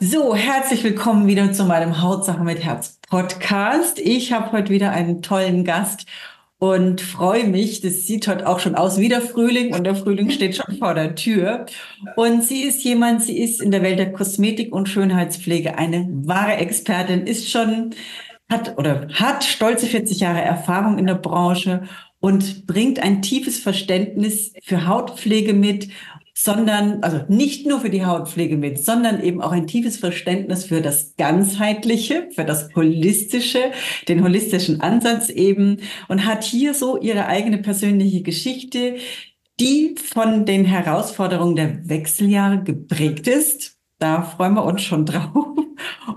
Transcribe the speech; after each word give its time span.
So, 0.00 0.36
herzlich 0.36 0.84
willkommen 0.84 1.26
wieder 1.26 1.52
zu 1.52 1.64
meinem 1.64 2.00
Hautsache 2.00 2.44
mit 2.44 2.62
Herz 2.62 3.00
Podcast. 3.08 3.98
Ich 3.98 4.32
habe 4.32 4.52
heute 4.52 4.70
wieder 4.70 4.92
einen 4.92 5.22
tollen 5.22 5.64
Gast 5.64 6.06
und 6.58 7.00
freue 7.00 7.48
mich. 7.48 7.80
Das 7.80 8.06
sieht 8.06 8.28
heute 8.28 8.46
auch 8.46 8.60
schon 8.60 8.76
aus 8.76 9.00
wie 9.00 9.08
der 9.08 9.20
Frühling 9.20 9.74
und 9.74 9.82
der 9.82 9.96
Frühling 9.96 10.30
steht 10.30 10.54
schon 10.54 10.76
vor 10.76 10.94
der 10.94 11.16
Tür. 11.16 11.66
Und 12.14 12.44
sie 12.44 12.62
ist 12.62 12.84
jemand, 12.84 13.24
sie 13.24 13.38
ist 13.38 13.60
in 13.60 13.72
der 13.72 13.82
Welt 13.82 13.98
der 13.98 14.12
Kosmetik 14.12 14.72
und 14.72 14.88
Schönheitspflege 14.88 15.76
eine 15.76 16.06
wahre 16.08 16.58
Expertin, 16.58 17.26
ist 17.26 17.50
schon 17.50 17.90
hat 18.48 18.78
oder 18.78 19.08
hat 19.14 19.42
stolze 19.42 19.86
40 19.86 20.20
Jahre 20.20 20.42
Erfahrung 20.42 20.98
in 20.98 21.06
der 21.06 21.16
Branche 21.16 21.82
und 22.20 22.68
bringt 22.68 23.00
ein 23.00 23.20
tiefes 23.20 23.58
Verständnis 23.58 24.52
für 24.62 24.86
Hautpflege 24.86 25.54
mit, 25.54 25.88
sondern, 26.40 27.02
also 27.02 27.24
nicht 27.26 27.66
nur 27.66 27.80
für 27.80 27.90
die 27.90 28.06
Hautpflege 28.06 28.56
mit, 28.56 28.78
sondern 28.84 29.20
eben 29.20 29.42
auch 29.42 29.50
ein 29.50 29.66
tiefes 29.66 29.96
Verständnis 29.96 30.64
für 30.64 30.80
das 30.80 31.16
Ganzheitliche, 31.16 32.28
für 32.32 32.44
das 32.44 32.72
Holistische, 32.76 33.72
den 34.06 34.22
holistischen 34.22 34.80
Ansatz 34.80 35.30
eben 35.30 35.78
und 36.06 36.26
hat 36.26 36.44
hier 36.44 36.74
so 36.74 36.96
ihre 36.96 37.26
eigene 37.26 37.58
persönliche 37.58 38.22
Geschichte, 38.22 38.98
die 39.58 39.96
von 39.96 40.46
den 40.46 40.64
Herausforderungen 40.64 41.56
der 41.56 41.88
Wechseljahre 41.88 42.62
geprägt 42.62 43.26
ist. 43.26 43.77
Da 43.98 44.22
freuen 44.22 44.54
wir 44.54 44.64
uns 44.64 44.82
schon 44.82 45.06
drauf. 45.06 45.46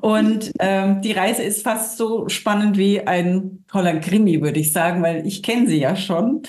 Und 0.01 0.51
ähm, 0.59 1.01
die 1.01 1.11
Reise 1.11 1.43
ist 1.43 1.63
fast 1.63 1.97
so 1.97 2.27
spannend 2.29 2.77
wie 2.77 3.01
ein 3.01 3.63
toller 3.69 3.99
Krimi, 3.99 4.41
würde 4.41 4.59
ich 4.59 4.73
sagen, 4.73 5.03
weil 5.03 5.25
ich 5.27 5.43
kenne 5.43 5.67
sie 5.67 5.79
ja 5.79 5.95
schon. 5.95 6.41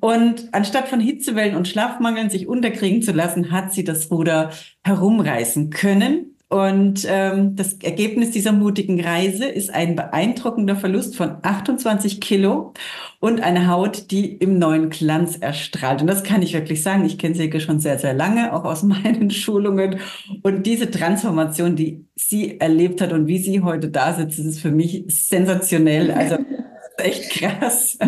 Und 0.00 0.48
anstatt 0.52 0.88
von 0.88 1.00
Hitzewellen 1.00 1.56
und 1.56 1.68
Schlafmangeln 1.68 2.28
sich 2.30 2.46
unterkriegen 2.46 3.02
zu 3.02 3.12
lassen, 3.12 3.50
hat 3.50 3.72
sie 3.72 3.84
das 3.84 4.10
Ruder 4.10 4.50
herumreißen 4.84 5.70
können 5.70 6.37
und 6.50 7.06
ähm, 7.06 7.56
das 7.56 7.74
Ergebnis 7.74 8.30
dieser 8.30 8.52
mutigen 8.52 8.98
Reise 8.98 9.44
ist 9.44 9.72
ein 9.72 9.96
beeindruckender 9.96 10.76
Verlust 10.76 11.14
von 11.14 11.36
28 11.42 12.22
Kilo 12.22 12.72
und 13.20 13.42
eine 13.42 13.68
Haut, 13.68 14.10
die 14.10 14.32
im 14.32 14.58
neuen 14.58 14.88
Glanz 14.88 15.36
erstrahlt. 15.36 16.00
Und 16.00 16.06
das 16.06 16.22
kann 16.22 16.40
ich 16.40 16.54
wirklich 16.54 16.82
sagen. 16.82 17.04
Ich 17.04 17.18
kenne 17.18 17.34
Silke 17.34 17.60
schon 17.60 17.80
sehr, 17.80 17.98
sehr 17.98 18.14
lange, 18.14 18.54
auch 18.54 18.64
aus 18.64 18.82
meinen 18.84 19.30
Schulungen. 19.30 20.00
Und 20.42 20.64
diese 20.64 20.90
Transformation, 20.90 21.76
die 21.76 22.06
sie 22.16 22.58
erlebt 22.58 23.02
hat 23.02 23.12
und 23.12 23.26
wie 23.26 23.38
sie 23.38 23.60
heute 23.60 23.90
da 23.90 24.14
sitzt, 24.14 24.38
ist 24.38 24.60
für 24.60 24.70
mich 24.70 25.04
sensationell. 25.08 26.10
Also 26.12 26.38
echt 27.02 27.30
krass. 27.30 27.98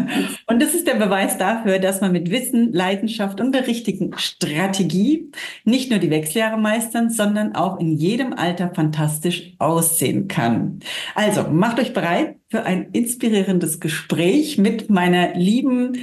Und 0.46 0.60
das 0.60 0.74
ist 0.74 0.86
der 0.86 0.96
Beweis 0.96 1.38
dafür, 1.38 1.78
dass 1.78 2.00
man 2.00 2.12
mit 2.12 2.30
Wissen, 2.30 2.72
Leidenschaft 2.72 3.40
und 3.40 3.52
der 3.52 3.66
richtigen 3.66 4.16
Strategie 4.18 5.30
nicht 5.64 5.90
nur 5.90 5.98
die 5.98 6.10
Wechseljahre 6.10 6.58
meistern, 6.58 7.10
sondern 7.10 7.54
auch 7.54 7.78
in 7.78 7.96
jedem 7.96 8.32
Alter 8.32 8.72
fantastisch 8.74 9.54
aussehen 9.58 10.28
kann. 10.28 10.80
Also 11.14 11.44
macht 11.44 11.78
euch 11.78 11.92
bereit 11.92 12.36
für 12.48 12.64
ein 12.64 12.90
inspirierendes 12.92 13.80
Gespräch 13.80 14.58
mit 14.58 14.90
meiner 14.90 15.34
lieben 15.34 15.98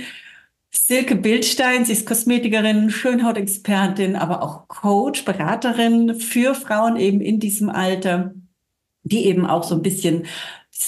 Silke 0.69 1.16
Bildstein, 1.16 1.85
sie 1.85 1.94
ist 1.94 2.05
Kosmetikerin, 2.05 2.89
Schönhautexpertin, 2.89 4.16
aber 4.16 4.44
auch 4.44 4.67
Coach, 4.67 5.25
Beraterin 5.25 6.16
für 6.16 6.56
Frauen 6.56 6.97
eben 6.97 7.19
in 7.19 7.39
diesem 7.39 7.69
Alter, 7.69 8.33
die 9.07 9.25
eben 9.25 9.45
auch 9.45 9.63
so 9.63 9.75
ein 9.75 9.81
bisschen 9.81 10.25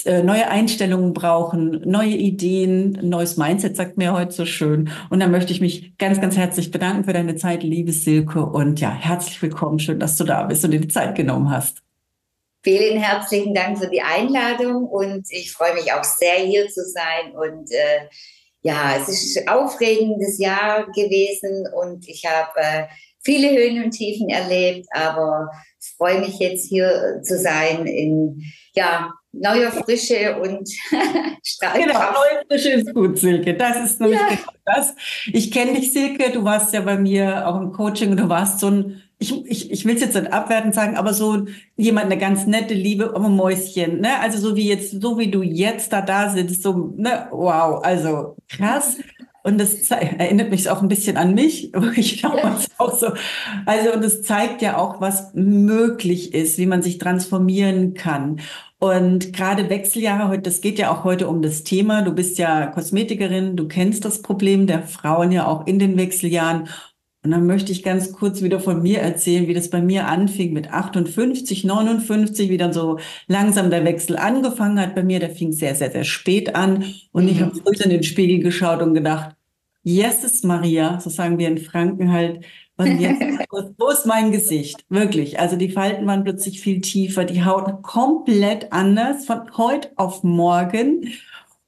äh, 0.04 0.22
neue 0.22 0.48
Einstellungen 0.48 1.12
brauchen, 1.12 1.82
neue 1.84 2.14
Ideen, 2.14 2.98
neues 3.02 3.36
Mindset, 3.36 3.76
sagt 3.76 3.98
mir 3.98 4.12
heute 4.12 4.32
so 4.32 4.46
schön. 4.46 4.90
Und 5.10 5.20
da 5.20 5.26
möchte 5.26 5.52
ich 5.52 5.60
mich 5.60 5.96
ganz, 5.98 6.20
ganz 6.20 6.36
herzlich 6.36 6.70
bedanken 6.70 7.04
für 7.04 7.12
deine 7.12 7.36
Zeit, 7.36 7.62
liebe 7.62 7.92
Silke. 7.92 8.46
Und 8.46 8.80
ja, 8.80 8.90
herzlich 8.90 9.40
willkommen. 9.42 9.78
Schön, 9.78 9.98
dass 9.98 10.16
du 10.16 10.24
da 10.24 10.44
bist 10.44 10.64
und 10.64 10.70
dir 10.70 10.80
die 10.80 10.88
Zeit 10.88 11.16
genommen 11.16 11.50
hast. 11.50 11.78
Vielen 12.62 12.98
herzlichen 12.98 13.54
Dank 13.54 13.78
für 13.78 13.88
die 13.88 14.02
Einladung 14.02 14.84
und 14.84 15.26
ich 15.30 15.50
freue 15.52 15.74
mich 15.74 15.92
auch 15.92 16.04
sehr, 16.04 16.36
hier 16.36 16.68
zu 16.68 16.84
sein. 16.84 17.32
Und 17.34 17.70
äh, 17.72 18.06
ja, 18.62 18.96
es 18.96 19.08
ist 19.08 19.38
ein 19.38 19.48
aufregendes 19.48 20.38
Jahr 20.38 20.86
gewesen 20.86 21.66
und 21.74 22.06
ich 22.06 22.26
habe 22.26 22.50
äh, 22.56 22.84
viele 23.24 23.50
Höhen 23.50 23.82
und 23.82 23.92
Tiefen 23.92 24.28
erlebt, 24.28 24.86
aber 24.92 25.48
freue 25.96 26.20
mich 26.20 26.38
jetzt 26.38 26.68
hier 26.68 27.20
zu 27.22 27.38
sein 27.38 27.86
in 27.86 28.42
ja, 28.74 29.12
neuer 29.32 29.70
Frische 29.70 30.40
und 30.40 30.68
Strahlkraft. 31.44 31.86
Genau, 31.86 31.98
neue 31.98 32.44
Frische 32.48 32.70
ist 32.70 32.94
gut, 32.94 33.18
Silke. 33.18 33.54
Das 33.54 33.76
ist 33.84 34.00
nämlich 34.00 34.18
ja. 34.18 34.28
genau 34.28 34.52
das. 34.64 34.94
Ich 35.26 35.50
kenne 35.50 35.74
dich, 35.74 35.92
Silke. 35.92 36.30
Du 36.32 36.44
warst 36.44 36.72
ja 36.72 36.80
bei 36.80 36.98
mir 36.98 37.46
auch 37.46 37.60
im 37.60 37.72
Coaching 37.72 38.10
und 38.10 38.20
du 38.20 38.28
warst 38.28 38.60
so 38.60 38.68
ein, 38.68 39.02
ich, 39.18 39.44
ich, 39.46 39.70
ich 39.70 39.84
will 39.84 39.94
es 39.94 40.00
jetzt 40.00 40.14
nicht 40.14 40.32
abwertend 40.32 40.74
sagen, 40.74 40.96
aber 40.96 41.12
so 41.12 41.46
jemand, 41.76 42.06
eine 42.06 42.18
ganz 42.18 42.46
nette, 42.46 42.74
liebe 42.74 43.12
oh, 43.14 43.20
Mäuschen. 43.20 44.00
Ne? 44.00 44.18
Also 44.20 44.38
so 44.38 44.56
wie 44.56 44.68
jetzt, 44.68 45.00
so 45.00 45.18
wie 45.18 45.30
du 45.30 45.42
jetzt 45.42 45.92
da 45.92 46.00
da 46.00 46.30
sitzt, 46.30 46.62
so, 46.62 46.94
ne, 46.96 47.28
wow, 47.30 47.84
also 47.84 48.36
krass. 48.48 48.96
Und 49.42 49.58
das 49.58 49.90
erinnert 49.90 50.50
mich 50.50 50.68
auch 50.68 50.82
ein 50.82 50.88
bisschen 50.88 51.16
an 51.16 51.34
mich, 51.34 51.72
ich 51.96 52.20
damals 52.22 52.68
auch 52.78 52.96
so. 52.96 53.12
Also, 53.66 53.92
und 53.92 54.04
es 54.04 54.22
zeigt 54.22 54.62
ja 54.62 54.76
auch, 54.76 55.00
was 55.00 55.32
möglich 55.34 56.34
ist, 56.34 56.58
wie 56.58 56.66
man 56.66 56.82
sich 56.82 56.98
transformieren 56.98 57.94
kann. 57.94 58.40
Und 58.78 59.34
gerade 59.34 59.68
Wechseljahre, 59.68 60.28
heute, 60.28 60.42
das 60.42 60.62
geht 60.62 60.78
ja 60.78 60.90
auch 60.90 61.04
heute 61.04 61.28
um 61.28 61.42
das 61.42 61.64
Thema. 61.64 62.00
Du 62.00 62.12
bist 62.12 62.38
ja 62.38 62.66
Kosmetikerin, 62.66 63.54
du 63.54 63.68
kennst 63.68 64.06
das 64.06 64.22
Problem 64.22 64.66
der 64.66 64.84
Frauen 64.84 65.32
ja 65.32 65.46
auch 65.46 65.66
in 65.66 65.78
den 65.78 65.98
Wechseljahren. 65.98 66.68
Und 67.22 67.32
dann 67.32 67.46
möchte 67.46 67.70
ich 67.70 67.82
ganz 67.82 68.12
kurz 68.12 68.40
wieder 68.40 68.60
von 68.60 68.82
mir 68.82 69.00
erzählen, 69.00 69.46
wie 69.46 69.54
das 69.54 69.68
bei 69.68 69.82
mir 69.82 70.06
anfing 70.06 70.54
mit 70.54 70.72
58, 70.72 71.64
59, 71.64 72.48
wie 72.48 72.56
dann 72.56 72.72
so 72.72 72.98
langsam 73.26 73.70
der 73.70 73.84
Wechsel 73.84 74.16
angefangen 74.16 74.80
hat 74.80 74.94
bei 74.94 75.02
mir. 75.02 75.20
Der 75.20 75.30
fing 75.30 75.52
sehr, 75.52 75.74
sehr, 75.74 75.90
sehr 75.90 76.04
spät 76.04 76.54
an. 76.54 76.84
Und 77.12 77.28
ich 77.28 77.40
mhm. 77.40 77.46
habe 77.46 77.56
früh 77.56 77.74
in 77.84 77.90
den 77.90 78.02
Spiegel 78.02 78.38
geschaut 78.38 78.80
und 78.80 78.94
gedacht, 78.94 79.36
yes, 79.82 80.24
ist 80.24 80.44
Maria, 80.44 80.98
so 81.00 81.10
sagen 81.10 81.38
wir 81.38 81.48
in 81.48 81.58
Franken 81.58 82.10
halt, 82.10 82.44
und 82.80 82.98
jetzt, 82.98 83.20
wo 83.78 83.88
ist 83.90 84.06
mein 84.06 84.32
Gesicht? 84.32 84.86
Wirklich. 84.88 85.38
Also 85.38 85.56
die 85.56 85.68
Falten 85.68 86.06
waren 86.06 86.24
plötzlich 86.24 86.62
viel 86.62 86.80
tiefer, 86.80 87.26
die 87.26 87.44
Haut 87.44 87.82
komplett 87.82 88.72
anders 88.72 89.26
von 89.26 89.54
heute 89.58 89.90
auf 89.96 90.22
morgen. 90.24 91.12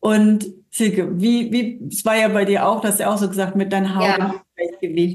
Und 0.00 0.46
Silke, 0.70 1.20
wie, 1.20 1.52
wie, 1.52 1.86
es 1.92 2.06
war 2.06 2.16
ja 2.16 2.28
bei 2.28 2.46
dir 2.46 2.66
auch, 2.66 2.80
das 2.80 2.98
ja 2.98 3.12
auch 3.12 3.19
so 3.19 3.28
gesagt, 3.28 3.56
mit 3.56 3.74
deinem 3.74 3.94
Hautgleichgewicht, 3.94 4.32
ja. 4.32 4.42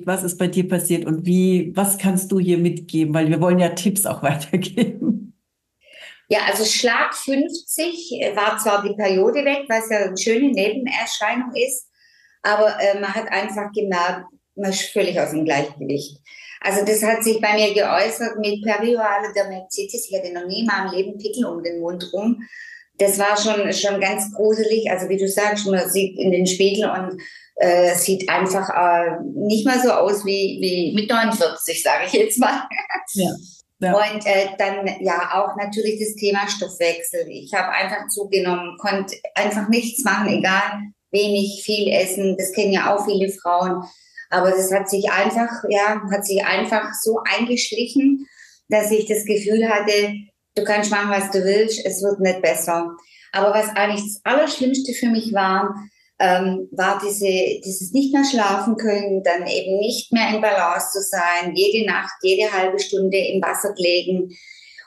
Was 0.05 0.23
ist 0.23 0.37
bei 0.37 0.47
dir 0.47 0.67
passiert 0.67 1.05
und 1.05 1.25
wie, 1.25 1.75
was 1.75 1.97
kannst 1.97 2.31
du 2.31 2.39
hier 2.39 2.57
mitgeben? 2.57 3.13
Weil 3.13 3.29
wir 3.29 3.41
wollen 3.41 3.59
ja 3.59 3.69
Tipps 3.69 4.05
auch 4.05 4.23
weitergeben. 4.23 5.33
Ja, 6.29 6.39
also 6.47 6.65
Schlag 6.65 7.15
50 7.15 8.33
war 8.35 8.57
zwar 8.57 8.83
die 8.83 8.95
Periode 8.95 9.45
weg, 9.45 9.65
was 9.69 9.89
ja 9.89 9.99
eine 9.99 10.17
schöne 10.17 10.51
Nebenerscheinung 10.51 11.53
ist, 11.55 11.87
aber 12.41 12.77
äh, 12.81 12.99
man 12.99 13.13
hat 13.13 13.31
einfach 13.31 13.71
gemerkt, 13.71 14.25
man 14.55 14.71
ist 14.71 14.91
völlig 14.91 15.17
aus 15.19 15.31
dem 15.31 15.45
Gleichgewicht. 15.45 16.19
Also 16.61 16.83
das 16.83 17.03
hat 17.03 17.23
sich 17.23 17.39
bei 17.39 17.53
mir 17.53 17.73
geäußert 17.73 18.39
mit 18.39 18.63
perioraler 18.63 19.31
Dermatitis. 19.33 20.09
Ich 20.09 20.17
hatte 20.17 20.33
noch 20.33 20.45
nie 20.47 20.61
in 20.61 20.65
meinem 20.65 20.91
Leben 20.91 21.17
Pickel 21.17 21.45
um 21.45 21.63
den 21.63 21.79
Mund 21.79 22.11
rum. 22.11 22.41
Das 22.97 23.19
war 23.19 23.37
schon, 23.37 23.71
schon 23.73 24.01
ganz 24.01 24.33
gruselig. 24.33 24.89
Also 24.89 25.09
wie 25.09 25.17
du 25.17 25.27
sagst, 25.27 25.67
man 25.67 25.89
sieht 25.89 26.17
in 26.17 26.31
den 26.31 26.47
Spiegel 26.47 26.89
und 26.89 27.21
äh, 27.55 27.95
sieht 27.95 28.29
einfach 28.29 28.69
äh, 28.69 29.17
nicht 29.35 29.65
mal 29.65 29.79
so 29.79 29.91
aus 29.91 30.25
wie, 30.25 30.57
wie 30.61 30.93
mit 30.95 31.09
49, 31.09 31.81
sage 31.81 32.05
ich 32.07 32.13
jetzt 32.13 32.39
mal. 32.39 32.67
Ja. 33.13 33.31
Ja. 33.79 33.93
Und 33.93 34.25
äh, 34.25 34.47
dann 34.57 34.87
ja 35.01 35.33
auch 35.33 35.55
natürlich 35.55 35.99
das 35.99 36.15
Thema 36.15 36.47
Stoffwechsel. 36.47 37.27
Ich 37.29 37.53
habe 37.53 37.69
einfach 37.69 38.07
zugenommen, 38.07 38.75
konnte 38.79 39.15
einfach 39.35 39.69
nichts 39.69 40.03
machen, 40.03 40.29
egal 40.29 40.81
wenig, 41.11 41.63
viel 41.63 41.87
essen. 41.89 42.35
Das 42.37 42.51
kennen 42.53 42.73
ja 42.73 42.95
auch 42.95 43.05
viele 43.05 43.29
Frauen. 43.29 43.83
Aber 44.29 44.51
das 44.51 44.71
hat 44.71 44.89
sich 44.89 45.09
einfach, 45.11 45.63
ja, 45.69 46.01
hat 46.11 46.25
sich 46.25 46.43
einfach 46.43 46.91
so 47.01 47.19
eingeschlichen, 47.23 48.27
dass 48.67 48.91
ich 48.91 49.07
das 49.07 49.25
Gefühl 49.25 49.69
hatte, 49.69 50.13
du 50.57 50.63
kannst 50.63 50.91
machen, 50.91 51.11
was 51.11 51.31
du 51.31 51.43
willst, 51.43 51.85
es 51.85 52.01
wird 52.01 52.19
nicht 52.19 52.41
besser. 52.41 52.95
Aber 53.31 53.53
was 53.53 53.69
eigentlich 53.75 54.03
das 54.03 54.21
Allerschlimmste 54.23 54.93
für 54.93 55.07
mich 55.07 55.33
war, 55.33 55.75
ähm, 56.19 56.67
war 56.71 56.99
diese, 57.03 57.61
dieses 57.63 57.91
nicht 57.91 58.13
mehr 58.13 58.23
schlafen 58.25 58.75
können, 58.77 59.21
dann 59.23 59.45
eben 59.45 59.77
nicht 59.77 60.11
mehr 60.11 60.29
in 60.33 60.41
Balance 60.41 60.91
zu 60.91 61.01
sein, 61.01 61.55
jede 61.55 61.85
Nacht, 61.85 62.13
jede 62.23 62.51
halbe 62.51 62.79
Stunde 62.79 63.17
im 63.17 63.41
Wasser 63.41 63.73
gelegen. 63.73 64.35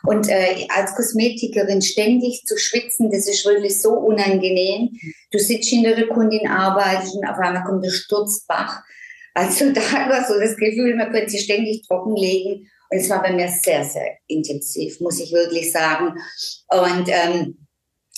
Und 0.02 0.28
äh, 0.28 0.66
als 0.70 0.94
Kosmetikerin 0.94 1.82
ständig 1.82 2.44
zu 2.46 2.56
schwitzen, 2.56 3.10
das 3.10 3.28
ist 3.28 3.44
wirklich 3.44 3.80
so 3.80 3.92
unangenehm. 3.92 4.90
Du 5.30 5.38
sitzt 5.38 5.68
hinter 5.68 5.94
der 5.94 6.08
Kundin, 6.08 6.48
arbeitest 6.48 7.14
und 7.14 7.28
auf 7.28 7.38
einmal 7.38 7.64
kommt 7.64 7.84
der 7.84 7.90
Sturzbach. 7.90 8.82
Also 9.34 9.70
da 9.72 9.80
war 9.80 10.26
so 10.26 10.40
das 10.40 10.56
Gefühl, 10.56 10.96
man 10.96 11.12
könnte 11.12 11.30
sich 11.30 11.44
ständig 11.44 11.86
trockenlegen. 11.86 12.68
Und 12.90 12.98
es 12.98 13.08
war 13.08 13.22
bei 13.22 13.32
mir 13.32 13.48
sehr, 13.48 13.84
sehr 13.84 14.18
intensiv, 14.26 15.00
muss 15.00 15.20
ich 15.20 15.32
wirklich 15.32 15.70
sagen. 15.72 16.14
Und 16.68 17.08
ähm, 17.08 17.66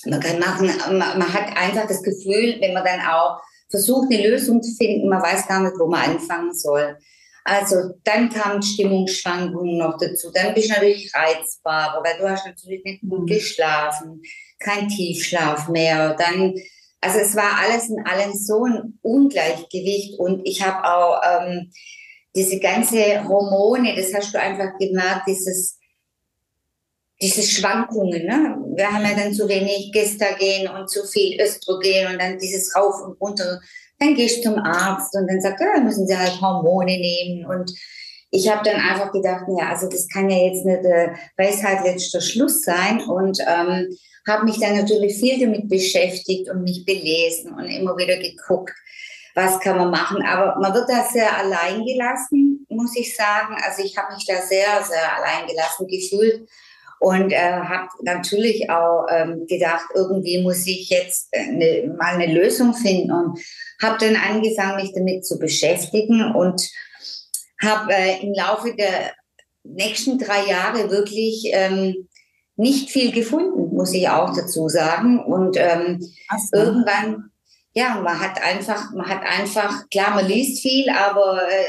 man 0.07 0.21
kann 0.21 0.39
machen, 0.39 0.67
man, 0.99 1.19
man 1.19 1.33
hat 1.33 1.57
einfach 1.57 1.87
das 1.87 2.03
Gefühl, 2.03 2.57
wenn 2.61 2.75
man 2.75 2.85
dann 2.85 3.01
auch 3.01 3.41
versucht, 3.71 4.13
eine 4.13 4.29
Lösung 4.29 4.63
zu 4.63 4.75
finden, 4.75 5.09
man 5.09 5.23
weiß 5.23 5.47
gar 5.47 5.63
nicht, 5.63 5.79
wo 5.79 5.87
man 5.87 6.11
anfangen 6.11 6.55
soll. 6.55 6.97
Also 7.45 7.95
dann 8.05 8.31
kamen 8.31 8.63
Stimmungsschwankungen 8.63 9.79
noch 9.79 9.99
dazu. 9.99 10.31
Dann 10.33 10.55
bist 10.55 10.69
du 10.69 10.75
natürlich 10.75 11.13
reizbarer, 11.13 12.03
weil 12.05 12.19
du 12.19 12.31
hast 12.31 12.47
natürlich 12.47 12.85
nicht 12.85 13.03
gut 13.03 13.23
mhm. 13.23 13.27
geschlafen, 13.27 14.23
kein 14.61 14.89
Tiefschlaf 14.89 15.69
mehr. 15.69 16.15
Dann, 16.15 16.55
also 17.01 17.19
es 17.19 17.35
war 17.35 17.59
alles 17.59 17.89
in 17.89 18.05
allem 18.07 18.33
so 18.33 18.65
ein 18.65 18.99
Ungleichgewicht 19.03 20.19
und 20.21 20.47
ich 20.47 20.63
habe 20.63 20.85
auch 20.85 21.21
ähm, 21.25 21.73
diese 22.35 22.59
ganze 22.59 23.27
Hormone, 23.29 23.95
das 23.95 24.13
hast 24.15 24.35
du 24.35 24.41
einfach 24.41 24.79
gemerkt, 24.79 25.29
dieses 25.29 25.79
diese 27.23 27.43
Schwankungen. 27.43 28.27
Ne? 28.27 28.57
Wir 28.75 28.93
haben 28.93 29.05
ja 29.05 29.15
dann 29.15 29.33
zu 29.33 29.49
wenig 29.49 29.93
Gestagen 29.93 30.69
und 30.69 30.91
zu 30.91 31.05
viel 31.05 31.41
Östrogen 31.41 32.13
und 32.13 32.21
dann 32.21 32.37
dieses 32.39 32.75
Rauf 32.75 33.01
und 33.05 33.21
runter. 33.21 33.61
Dann 34.01 34.17
gehst 34.17 34.39
du 34.39 34.51
zum 34.51 34.59
Arzt 34.59 35.15
und 35.15 35.29
dann 35.29 35.41
sagt 35.41 35.61
er, 35.61 35.77
ja, 35.77 35.81
müssen 35.81 36.09
Sie 36.09 36.19
halt 36.19 36.41
Hormone 36.41 36.99
nehmen. 36.99 37.47
Und 37.47 37.73
ich 38.33 38.51
habe 38.51 38.69
dann 38.69 38.81
einfach 38.81 39.13
gedacht, 39.13 39.45
ja, 39.57 39.69
also 39.69 39.89
das 39.89 40.09
kann 40.09 40.29
ja 40.29 40.39
jetzt 40.39 40.65
nicht 40.65 40.83
der 40.83 41.15
Weisheit 41.37 41.85
letzter 41.85 42.21
Schluss 42.21 42.63
sein. 42.63 43.01
Und 43.03 43.39
ähm, 43.47 43.97
habe 44.29 44.45
mich 44.45 44.59
dann 44.59 44.77
natürlich 44.77 45.17
viel 45.17 45.39
damit 45.39 45.69
beschäftigt 45.69 46.51
und 46.51 46.65
mich 46.65 46.85
belesen 46.85 47.53
und 47.53 47.67
immer 47.67 47.97
wieder 47.97 48.17
geguckt, 48.17 48.75
was 49.35 49.61
kann 49.61 49.79
man 49.79 49.91
machen. 49.91 50.23
Aber 50.25 50.59
man 50.61 50.75
wird 50.75 50.89
da 50.89 51.05
sehr 51.05 51.37
allein 51.37 51.85
gelassen, 51.85 52.67
muss 52.69 52.97
ich 52.97 53.17
sagen. 53.17 53.57
Also 53.65 53.83
ich 53.83 53.97
habe 53.97 54.15
mich 54.15 54.27
da 54.27 54.37
sehr, 54.37 54.83
sehr 54.83 55.17
allein 55.17 55.47
gelassen 55.47 55.87
gefühlt 55.87 56.49
und 57.03 57.33
äh, 57.33 57.37
habe 57.37 57.89
natürlich 58.03 58.71
auch 58.71 59.07
ähm, 59.11 59.45
gedacht, 59.49 59.87
irgendwie 59.93 60.41
muss 60.41 60.65
ich 60.69 60.89
jetzt 60.89 61.35
eine, 61.35 61.93
mal 61.99 62.15
eine 62.15 62.33
Lösung 62.33 62.75
finden 62.75 63.11
und 63.11 63.41
habe 63.83 63.99
dann 63.99 64.15
angefangen, 64.15 64.77
mich 64.77 64.93
damit 64.95 65.27
zu 65.27 65.39
beschäftigen 65.39 66.33
und 66.33 66.63
habe 67.61 67.93
äh, 67.93 68.23
im 68.23 68.33
Laufe 68.35 68.75
der 68.77 69.13
nächsten 69.65 70.19
drei 70.19 70.47
Jahre 70.47 70.91
wirklich 70.91 71.51
ähm, 71.53 72.09
nicht 72.55 72.91
viel 72.91 73.11
gefunden, 73.11 73.75
muss 73.75 73.93
ich 73.93 74.09
auch 74.09 74.33
dazu 74.37 74.69
sagen. 74.69 75.25
Und 75.25 75.57
ähm, 75.57 76.01
irgendwann, 76.53 77.32
ja, 77.75 78.01
man 78.03 78.19
hat 78.21 78.43
einfach, 78.43 78.93
man 78.93 79.09
hat 79.09 79.23
einfach, 79.23 79.89
klar, 79.91 80.15
man 80.15 80.27
liest 80.27 80.63
viel, 80.63 80.91
aber 80.91 81.49
äh, 81.49 81.65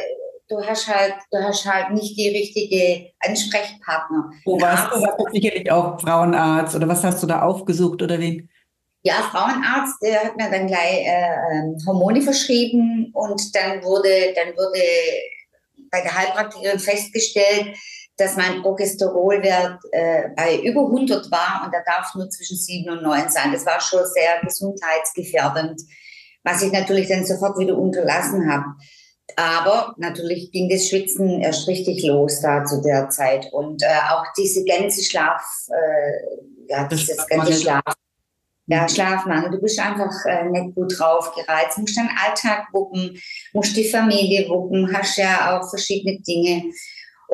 du 0.50 0.62
hast 0.62 0.88
halt, 0.88 1.16
du 1.32 1.38
hast 1.38 1.66
halt 1.66 1.92
nicht 1.92 2.18
die 2.18 2.30
richtige 2.30 3.12
Ansprechpartner. 3.20 4.32
Wo 4.46 4.60
warst 4.60 4.94
du? 4.94 5.02
Warst 5.02 5.34
sicherlich 5.34 5.72
auch 5.72 6.00
Frauenarzt 6.00 6.76
oder 6.76 6.88
was 6.88 7.04
hast 7.04 7.24
du 7.24 7.28
da 7.28 7.42
aufgesucht 7.42 8.02
oder 8.02 8.20
wen? 8.20 8.50
Ja, 9.06 9.16
Frauenarzt, 9.16 10.02
der 10.02 10.24
hat 10.24 10.38
mir 10.38 10.50
dann 10.50 10.68
gleich 10.68 11.06
äh, 11.06 11.36
ähm, 11.52 11.78
Hormone 11.86 12.22
verschrieben 12.22 13.10
und 13.14 13.56
dann 13.56 13.84
wurde, 13.84 14.34
dann 14.36 14.56
wurde 14.56 14.80
bei 15.92 16.02
der 16.02 16.18
Heilpraktikerin 16.18 16.80
festgestellt, 16.80 17.78
dass 18.18 18.38
mein 18.38 18.62
Progesterolwert 18.62 19.80
äh, 19.92 20.30
bei 20.36 20.60
über 20.60 20.82
100 20.82 21.32
war 21.32 21.64
und 21.66 21.74
er 21.74 21.84
darf 21.84 22.14
nur 22.16 22.30
zwischen 22.30 22.58
7 22.58 22.90
und 22.92 23.04
9 23.04 23.30
sein. 23.30 23.52
Das 23.52 23.66
war 23.66 23.82
schon 23.82 24.06
sehr 24.06 24.40
gesundheitsgefährdend, 24.44 25.82
was 26.44 26.62
ich 26.62 26.72
natürlich 26.72 27.08
dann 27.08 27.26
sofort 27.26 27.58
wieder 27.58 27.78
unterlassen 27.78 28.52
habe. 28.52 28.66
Aber 29.36 29.96
natürlich 29.98 30.52
ging 30.52 30.70
das 30.70 30.90
Schwitzen 30.90 31.42
erst 31.42 31.68
richtig 31.68 32.04
los 32.04 32.42
da 32.42 32.66
zu 32.66 32.82
der 32.82 33.10
Zeit. 33.10 33.52
Und 33.52 33.82
äh, 33.82 33.88
auch 34.12 34.26
diese 34.38 34.64
ganze 34.64 35.04
Schlaf, 35.04 35.42
äh, 35.70 36.70
ja, 36.70 36.88
dieses 36.88 37.26
ganze 37.28 37.54
Schlaf, 37.54 37.84
ja, 38.68 38.88
Schlafmangel. 38.88 39.52
Du 39.52 39.60
bist 39.60 39.80
einfach 39.80 40.14
äh, 40.26 40.46
nicht 40.50 40.76
gut 40.76 40.98
drauf 40.98 41.34
gereizt, 41.36 41.78
musst 41.80 41.98
deinen 41.98 42.16
Alltag 42.24 42.68
wuppen, 42.74 43.20
musst 43.54 43.76
die 43.76 43.90
Familie 43.90 44.48
wuppen, 44.50 44.96
hast 44.96 45.18
ja 45.18 45.58
auch 45.58 45.70
verschiedene 45.70 46.20
Dinge. 46.22 46.72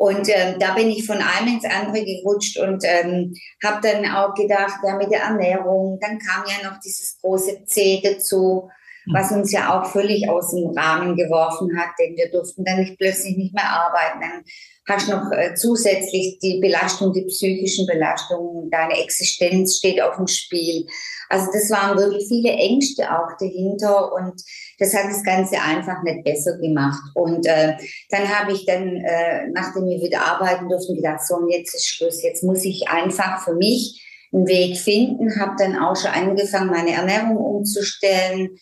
Und 0.00 0.28
ähm, 0.30 0.58
da 0.58 0.72
bin 0.74 0.88
ich 0.88 1.04
von 1.04 1.18
einem 1.18 1.54
ins 1.54 1.64
andere 1.64 2.02
gerutscht 2.02 2.58
und 2.58 2.82
ähm, 2.84 3.34
habe 3.62 3.86
dann 3.86 4.10
auch 4.10 4.34
gedacht, 4.34 4.78
ja, 4.82 4.96
mit 4.96 5.10
der 5.10 5.20
Ernährung, 5.20 5.98
dann 6.00 6.18
kam 6.18 6.44
ja 6.46 6.70
noch 6.70 6.78
dieses 6.80 7.18
große 7.20 7.64
C 7.66 8.00
dazu 8.02 8.70
was 9.12 9.32
uns 9.32 9.52
ja 9.52 9.72
auch 9.72 9.86
völlig 9.86 10.28
aus 10.28 10.50
dem 10.50 10.70
Rahmen 10.76 11.16
geworfen 11.16 11.78
hat, 11.78 11.90
denn 11.98 12.16
wir 12.16 12.30
durften 12.30 12.64
dann 12.64 12.80
nicht 12.80 12.98
plötzlich 12.98 13.36
nicht 13.36 13.54
mehr 13.54 13.68
arbeiten. 13.68 14.20
Dann 14.20 14.44
hast 14.88 15.08
noch 15.08 15.30
äh, 15.32 15.54
zusätzlich 15.54 16.38
die 16.42 16.58
Belastung, 16.60 17.12
die 17.12 17.24
psychischen 17.26 17.86
Belastungen, 17.86 18.70
deine 18.70 18.98
Existenz 19.02 19.76
steht 19.76 20.00
auf 20.00 20.16
dem 20.16 20.26
Spiel. 20.26 20.86
Also 21.28 21.46
das 21.52 21.70
waren 21.70 21.96
wirklich 21.96 22.26
viele 22.26 22.50
Ängste 22.50 23.04
auch 23.10 23.36
dahinter 23.38 24.12
und 24.12 24.42
das 24.78 24.94
hat 24.94 25.06
das 25.06 25.22
Ganze 25.22 25.60
einfach 25.60 26.02
nicht 26.02 26.24
besser 26.24 26.58
gemacht. 26.58 27.02
Und 27.14 27.46
äh, 27.46 27.74
dann 28.08 28.28
habe 28.28 28.52
ich 28.52 28.66
dann, 28.66 28.96
äh, 28.96 29.48
nachdem 29.52 29.86
wir 29.86 30.00
wieder 30.00 30.22
arbeiten 30.22 30.68
durften, 30.68 30.96
gedacht, 30.96 31.22
so, 31.24 31.46
jetzt 31.48 31.74
ist 31.74 31.86
Schluss, 31.86 32.22
jetzt 32.22 32.42
muss 32.42 32.64
ich 32.64 32.88
einfach 32.88 33.44
für 33.44 33.54
mich 33.54 34.04
einen 34.32 34.46
Weg 34.46 34.76
finden, 34.76 35.40
habe 35.40 35.56
dann 35.58 35.78
auch 35.78 35.96
schon 35.96 36.10
angefangen, 36.10 36.70
meine 36.70 36.92
Ernährung 36.92 37.36
umzustellen, 37.36 38.56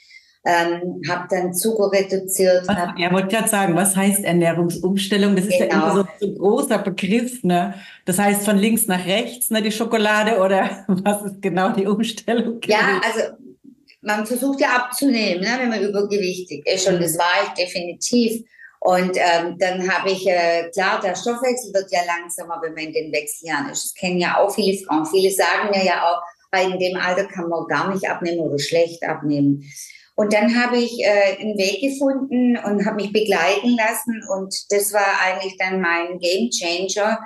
ähm, 0.45 1.03
habe 1.09 1.27
dann 1.31 1.53
Zucker 1.53 1.91
reduziert. 1.93 2.67
Was, 2.67 2.77
ja, 2.97 3.13
wollte 3.13 3.29
gerade 3.29 3.49
sagen, 3.49 3.75
was 3.75 3.97
heißt 3.97 4.25
Ernährungsumstellung? 4.25 5.37
Das 5.37 5.47
ist 5.47 5.59
ja 5.59 5.67
immer 5.67 5.95
so, 5.95 6.05
so, 6.21 6.27
ein 6.27 6.39
großer 6.39 6.79
Begriff. 6.79 7.43
Ne? 7.43 7.75
Das 8.05 8.19
heißt 8.19 8.45
von 8.45 8.57
links 8.57 8.87
nach 8.87 9.05
rechts, 9.05 9.51
ne, 9.51 9.63
die 9.63 9.73
Schokolade 9.73 10.39
oder 10.39 10.85
was 10.89 11.23
ist 11.23 11.43
genau 11.43 11.71
die 11.71 11.87
Umstellung? 11.87 12.61
Ja, 12.67 13.01
also 13.05 13.35
man 14.01 14.27
versucht 14.27 14.61
ja 14.61 14.69
abzunehmen, 14.69 15.43
ne, 15.43 15.51
wenn 15.59 15.69
man 15.69 15.83
übergewichtig 15.83 16.67
ist 16.67 16.89
und 16.89 17.03
das 17.03 17.19
war 17.19 17.45
ich 17.45 17.65
definitiv. 17.65 18.45
Und 18.81 19.17
ähm, 19.17 19.57
dann 19.59 19.93
habe 19.93 20.11
ich, 20.11 20.25
äh, 20.27 20.71
klar, 20.73 21.01
der 21.03 21.17
Stoffwechsel 21.17 21.75
wird 21.75 21.91
ja 21.91 21.99
langsamer, 22.07 22.61
wenn 22.63 22.75
man 22.75 22.85
in 22.85 22.93
den 22.93 23.13
Wechseljahren 23.13 23.71
ist. 23.71 23.85
Das 23.85 23.95
kennen 23.95 24.21
ja 24.21 24.39
auch 24.39 24.55
viele 24.55 24.79
Frauen. 24.79 25.05
Viele 25.05 25.33
sagen 25.33 25.71
mir 25.73 25.85
ja 25.85 26.05
auch, 26.05 26.23
in 26.57 26.79
dem 26.79 26.97
Alter 26.97 27.25
kann 27.25 27.49
man 27.49 27.67
gar 27.67 27.93
nicht 27.93 28.09
abnehmen 28.09 28.39
oder 28.39 28.59
schlecht 28.59 29.03
abnehmen. 29.03 29.65
Und 30.19 30.33
dann 30.33 30.61
habe 30.61 30.79
ich 30.79 30.99
äh, 30.99 31.37
einen 31.39 31.57
Weg 31.57 31.81
gefunden 31.81 32.59
und 32.59 32.85
habe 32.85 32.97
mich 32.97 33.13
begleiten 33.13 33.77
lassen. 33.77 34.21
Und 34.29 34.53
das 34.71 34.93
war 34.93 35.07
eigentlich 35.25 35.57
dann 35.59 35.81
mein 35.81 36.19
Game 36.19 36.51
Changer, 36.51 37.21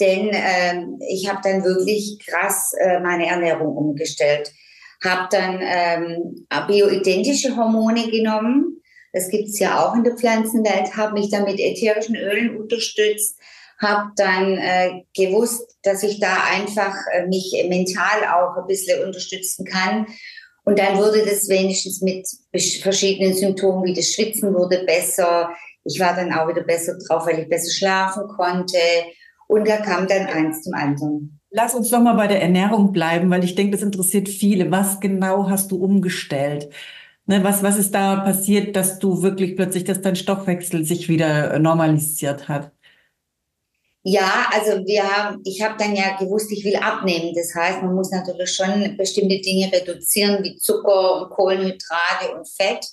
denn 0.00 0.30
äh, 0.30 0.82
ich 1.10 1.28
habe 1.28 1.40
dann 1.44 1.62
wirklich 1.62 2.18
krass 2.26 2.72
äh, 2.80 3.00
meine 3.00 3.26
Ernährung 3.26 3.76
umgestellt. 3.76 4.50
Habe 5.04 5.28
dann 5.30 5.60
ähm, 5.62 6.46
bioidentische 6.66 7.54
Hormone 7.54 8.10
genommen. 8.10 8.80
Das 9.12 9.28
gibt 9.28 9.48
es 9.48 9.58
ja 9.58 9.84
auch 9.84 9.94
in 9.94 10.04
der 10.04 10.16
Pflanzenwelt. 10.16 10.96
Habe 10.96 11.20
mich 11.20 11.30
dann 11.30 11.44
mit 11.44 11.60
ätherischen 11.60 12.16
Ölen 12.16 12.56
unterstützt. 12.56 13.38
Habe 13.78 14.12
dann 14.16 14.56
äh, 14.56 15.02
gewusst, 15.14 15.76
dass 15.82 16.02
ich 16.02 16.18
da 16.18 16.38
einfach 16.50 16.96
äh, 17.12 17.26
mich 17.26 17.62
mental 17.68 18.24
auch 18.32 18.56
ein 18.56 18.66
bisschen 18.66 19.04
unterstützen 19.04 19.66
kann 19.66 20.06
und 20.68 20.78
dann 20.78 20.98
wurde 20.98 21.24
das 21.24 21.48
wenigstens 21.48 22.02
mit 22.02 22.28
verschiedenen 22.82 23.32
Symptomen 23.32 23.84
wie 23.84 23.94
das 23.94 24.12
Schwitzen 24.12 24.52
wurde 24.52 24.84
besser. 24.84 25.48
Ich 25.82 25.98
war 25.98 26.14
dann 26.14 26.30
auch 26.30 26.46
wieder 26.46 26.60
besser 26.60 26.98
drauf, 26.98 27.26
weil 27.26 27.38
ich 27.38 27.48
besser 27.48 27.72
schlafen 27.72 28.28
konnte. 28.28 28.76
Und 29.46 29.66
da 29.66 29.78
kam 29.78 30.06
dann 30.06 30.26
eins 30.26 30.60
zum 30.60 30.74
anderen. 30.74 31.40
Lass 31.50 31.74
uns 31.74 31.88
doch 31.88 32.02
mal 32.02 32.16
bei 32.16 32.26
der 32.26 32.42
Ernährung 32.42 32.92
bleiben, 32.92 33.30
weil 33.30 33.44
ich 33.44 33.54
denke, 33.54 33.78
das 33.78 33.82
interessiert 33.82 34.28
viele. 34.28 34.70
Was 34.70 35.00
genau 35.00 35.48
hast 35.48 35.70
du 35.70 35.82
umgestellt? 35.82 36.68
Ne, 37.24 37.42
was, 37.42 37.62
was 37.62 37.78
ist 37.78 37.94
da 37.94 38.16
passiert, 38.16 38.76
dass 38.76 38.98
du 38.98 39.22
wirklich 39.22 39.56
plötzlich, 39.56 39.84
dass 39.84 40.02
dein 40.02 40.16
Stoffwechsel 40.16 40.84
sich 40.84 41.08
wieder 41.08 41.58
normalisiert 41.58 42.50
hat? 42.50 42.72
Ja, 44.04 44.46
also 44.52 44.86
wir 44.86 45.02
haben, 45.02 45.40
ich 45.44 45.60
habe 45.62 45.74
dann 45.76 45.94
ja 45.94 46.16
gewusst, 46.16 46.50
ich 46.52 46.64
will 46.64 46.76
abnehmen. 46.76 47.34
Das 47.34 47.54
heißt, 47.54 47.82
man 47.82 47.94
muss 47.94 48.10
natürlich 48.10 48.50
schon 48.50 48.96
bestimmte 48.96 49.40
Dinge 49.40 49.72
reduzieren, 49.72 50.42
wie 50.44 50.56
Zucker 50.56 51.22
und 51.22 51.30
Kohlenhydrate 51.30 52.34
und 52.36 52.48
Fett. 52.48 52.86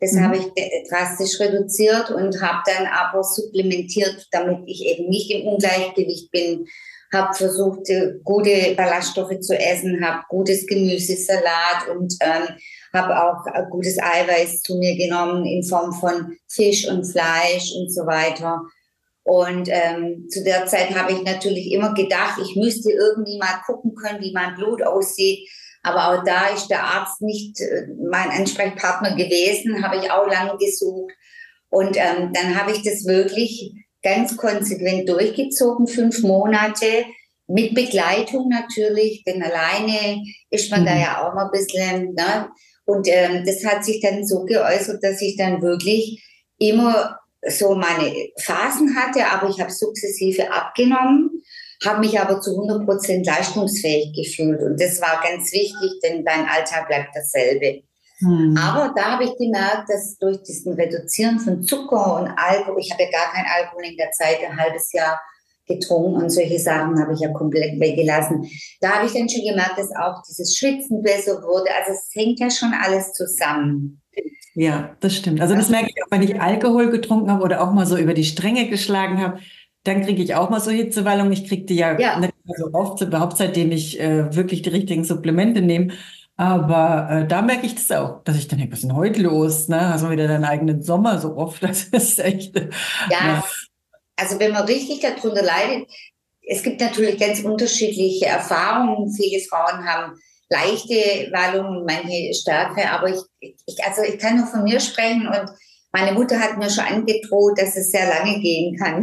Das 0.00 0.12
mhm. 0.12 0.20
habe 0.24 0.36
ich 0.38 0.88
drastisch 0.88 1.40
reduziert 1.40 2.10
und 2.10 2.40
habe 2.40 2.62
dann 2.66 2.86
aber 2.86 3.24
supplementiert, 3.24 4.26
damit 4.30 4.60
ich 4.66 4.84
eben 4.84 5.08
nicht 5.08 5.30
im 5.30 5.46
Ungleichgewicht 5.48 6.30
bin. 6.30 6.66
Habe 7.12 7.34
versucht, 7.34 7.88
äh, 7.90 8.14
gute 8.24 8.74
Ballaststoffe 8.76 9.38
zu 9.40 9.56
essen, 9.58 10.04
habe 10.04 10.24
gutes 10.28 10.66
Gemüse, 10.66 11.16
Salat 11.16 11.88
und 11.94 12.14
ähm, 12.20 12.48
habe 12.92 13.22
auch 13.22 13.70
gutes 13.70 13.98
Eiweiß 13.98 14.62
zu 14.62 14.76
mir 14.76 14.96
genommen 14.96 15.44
in 15.46 15.62
Form 15.62 15.92
von 15.92 16.36
Fisch 16.48 16.88
und 16.88 17.04
Fleisch 17.04 17.72
und 17.76 17.92
so 17.92 18.06
weiter 18.06 18.62
Und 19.24 19.68
ähm, 19.70 20.28
zu 20.28 20.44
der 20.44 20.66
Zeit 20.66 20.94
habe 20.94 21.12
ich 21.12 21.22
natürlich 21.22 21.72
immer 21.72 21.94
gedacht, 21.94 22.38
ich 22.42 22.56
müsste 22.56 22.92
irgendwie 22.92 23.38
mal 23.38 23.60
gucken 23.66 23.94
können, 23.94 24.20
wie 24.20 24.32
mein 24.32 24.54
Blut 24.54 24.82
aussieht. 24.82 25.48
Aber 25.82 26.08
auch 26.08 26.24
da 26.24 26.48
ist 26.48 26.68
der 26.68 26.84
Arzt 26.84 27.22
nicht 27.22 27.60
äh, 27.60 27.86
mein 28.10 28.30
Ansprechpartner 28.30 29.16
gewesen, 29.16 29.82
habe 29.82 29.96
ich 29.96 30.10
auch 30.10 30.26
lange 30.26 30.56
gesucht. 30.58 31.12
Und 31.70 31.96
ähm, 31.96 32.32
dann 32.32 32.58
habe 32.58 32.72
ich 32.72 32.82
das 32.82 33.06
wirklich 33.06 33.72
ganz 34.02 34.36
konsequent 34.36 35.08
durchgezogen, 35.08 35.86
fünf 35.86 36.22
Monate 36.22 36.86
mit 37.46 37.74
Begleitung 37.74 38.48
natürlich, 38.48 39.24
denn 39.24 39.42
alleine 39.42 40.22
ist 40.50 40.70
man 40.70 40.82
mhm. 40.82 40.86
da 40.86 40.96
ja 40.96 41.26
auch 41.26 41.34
mal 41.34 41.46
ein 41.46 41.50
bisschen. 41.50 42.14
Ne? 42.14 42.48
Und 42.84 43.08
ähm, 43.08 43.44
das 43.46 43.64
hat 43.64 43.84
sich 43.84 44.00
dann 44.00 44.26
so 44.26 44.44
geäußert, 44.44 45.02
dass 45.02 45.20
ich 45.22 45.36
dann 45.36 45.62
wirklich 45.62 46.22
immer 46.58 47.18
so 47.48 47.74
meine 47.74 48.12
Phasen 48.40 48.96
hatte, 48.96 49.26
aber 49.26 49.48
ich 49.48 49.60
habe 49.60 49.70
sukzessive 49.70 50.50
abgenommen, 50.52 51.30
habe 51.84 52.00
mich 52.00 52.18
aber 52.18 52.40
zu 52.40 52.52
100 52.52 52.86
Prozent 52.86 53.26
leistungsfähig 53.26 54.12
gefühlt. 54.14 54.62
Und 54.62 54.80
das 54.80 55.00
war 55.00 55.20
ganz 55.22 55.52
wichtig, 55.52 56.00
denn 56.02 56.24
dein 56.24 56.46
Alltag 56.46 56.88
bleibt 56.88 57.14
dasselbe. 57.14 57.82
Mhm. 58.20 58.56
Aber 58.56 58.92
da 58.94 59.12
habe 59.12 59.24
ich 59.24 59.36
gemerkt, 59.36 59.90
dass 59.90 60.16
durch 60.18 60.42
diesen 60.42 60.74
Reduzieren 60.74 61.38
von 61.38 61.62
Zucker 61.62 62.20
und 62.20 62.28
Alkohol, 62.36 62.80
ich 62.80 62.90
habe 62.92 63.02
ja 63.02 63.10
gar 63.10 63.32
kein 63.32 63.44
Alkohol 63.56 63.84
in 63.84 63.96
der 63.96 64.10
Zeit, 64.12 64.38
ein 64.44 64.58
halbes 64.58 64.92
Jahr 64.92 65.20
getrunken 65.66 66.22
und 66.22 66.30
solche 66.30 66.58
Sachen 66.58 67.00
habe 67.00 67.14
ich 67.14 67.20
ja 67.20 67.32
komplett 67.32 67.80
weggelassen. 67.80 68.48
Da 68.80 68.96
habe 68.96 69.06
ich 69.06 69.12
dann 69.12 69.28
schon 69.28 69.44
gemerkt, 69.44 69.78
dass 69.78 69.90
auch 69.96 70.22
dieses 70.28 70.56
Schwitzen 70.56 71.02
besser 71.02 71.42
wurde. 71.42 71.70
Also 71.74 71.92
es 71.92 72.10
hängt 72.14 72.38
ja 72.38 72.50
schon 72.50 72.72
alles 72.74 73.12
zusammen. 73.12 74.02
Ja, 74.54 74.96
das 75.00 75.16
stimmt. 75.16 75.40
Also 75.40 75.54
das 75.54 75.68
merke 75.68 75.90
ich 75.94 76.02
auch, 76.02 76.10
wenn 76.10 76.22
ich 76.22 76.40
Alkohol 76.40 76.90
getrunken 76.90 77.30
habe 77.30 77.42
oder 77.42 77.60
auch 77.60 77.72
mal 77.72 77.86
so 77.86 77.96
über 77.96 78.14
die 78.14 78.24
Stränge 78.24 78.68
geschlagen 78.68 79.20
habe, 79.20 79.40
dann 79.82 80.02
kriege 80.02 80.22
ich 80.22 80.34
auch 80.34 80.48
mal 80.48 80.60
so 80.60 80.70
Hitzewallungen. 80.70 81.32
Ich 81.32 81.46
kriege 81.46 81.64
die 81.64 81.76
ja, 81.76 81.98
ja. 81.98 82.18
nicht 82.18 82.32
so 82.56 82.72
oft, 82.72 83.00
überhaupt 83.02 83.36
seitdem 83.36 83.72
ich 83.72 84.00
äh, 84.00 84.34
wirklich 84.34 84.62
die 84.62 84.70
richtigen 84.70 85.04
Supplemente 85.04 85.60
nehme. 85.60 85.92
Aber 86.36 87.08
äh, 87.10 87.28
da 87.28 87.42
merke 87.42 87.66
ich 87.66 87.74
das 87.74 87.90
auch, 87.92 88.24
dass 88.24 88.36
ich 88.36 88.48
dann 88.48 88.58
denke, 88.58 88.72
was 88.72 88.80
ist 88.80 88.88
denn 88.88 88.96
heute 88.96 89.22
los? 89.22 89.68
Ne? 89.68 89.88
Hast 89.88 90.04
du 90.04 90.10
wieder 90.10 90.26
deinen 90.26 90.44
eigenen 90.44 90.82
Sommer 90.82 91.18
so 91.18 91.36
oft? 91.36 91.62
Das 91.62 91.84
ist 91.84 92.18
echt. 92.18 92.56
Ja, 92.56 92.66
ja, 93.10 93.44
also 94.16 94.38
wenn 94.38 94.52
man 94.52 94.64
richtig 94.64 95.00
darunter 95.00 95.42
leidet, 95.42 95.88
es 96.42 96.62
gibt 96.62 96.80
natürlich 96.80 97.18
ganz 97.18 97.40
unterschiedliche 97.40 98.26
Erfahrungen. 98.26 99.12
Viele 99.12 99.42
Frauen 99.44 99.84
haben 99.84 100.12
leichte 100.50 101.30
Wallungen, 101.32 101.84
manche 101.84 102.34
stärker, 102.34 102.90
aber 102.90 103.10
ich, 103.10 103.20
ich, 103.40 103.84
also 103.84 104.02
ich 104.02 104.18
kann 104.18 104.36
nur 104.36 104.46
von 104.46 104.64
mir 104.64 104.80
sprechen 104.80 105.26
und 105.26 105.50
meine 105.94 106.12
Mutter 106.12 106.40
hat 106.40 106.58
mir 106.58 106.68
schon 106.68 106.84
angedroht, 106.84 107.56
dass 107.56 107.76
es 107.76 107.92
sehr 107.92 108.08
lange 108.08 108.40
gehen 108.40 108.76
kann. 108.76 109.00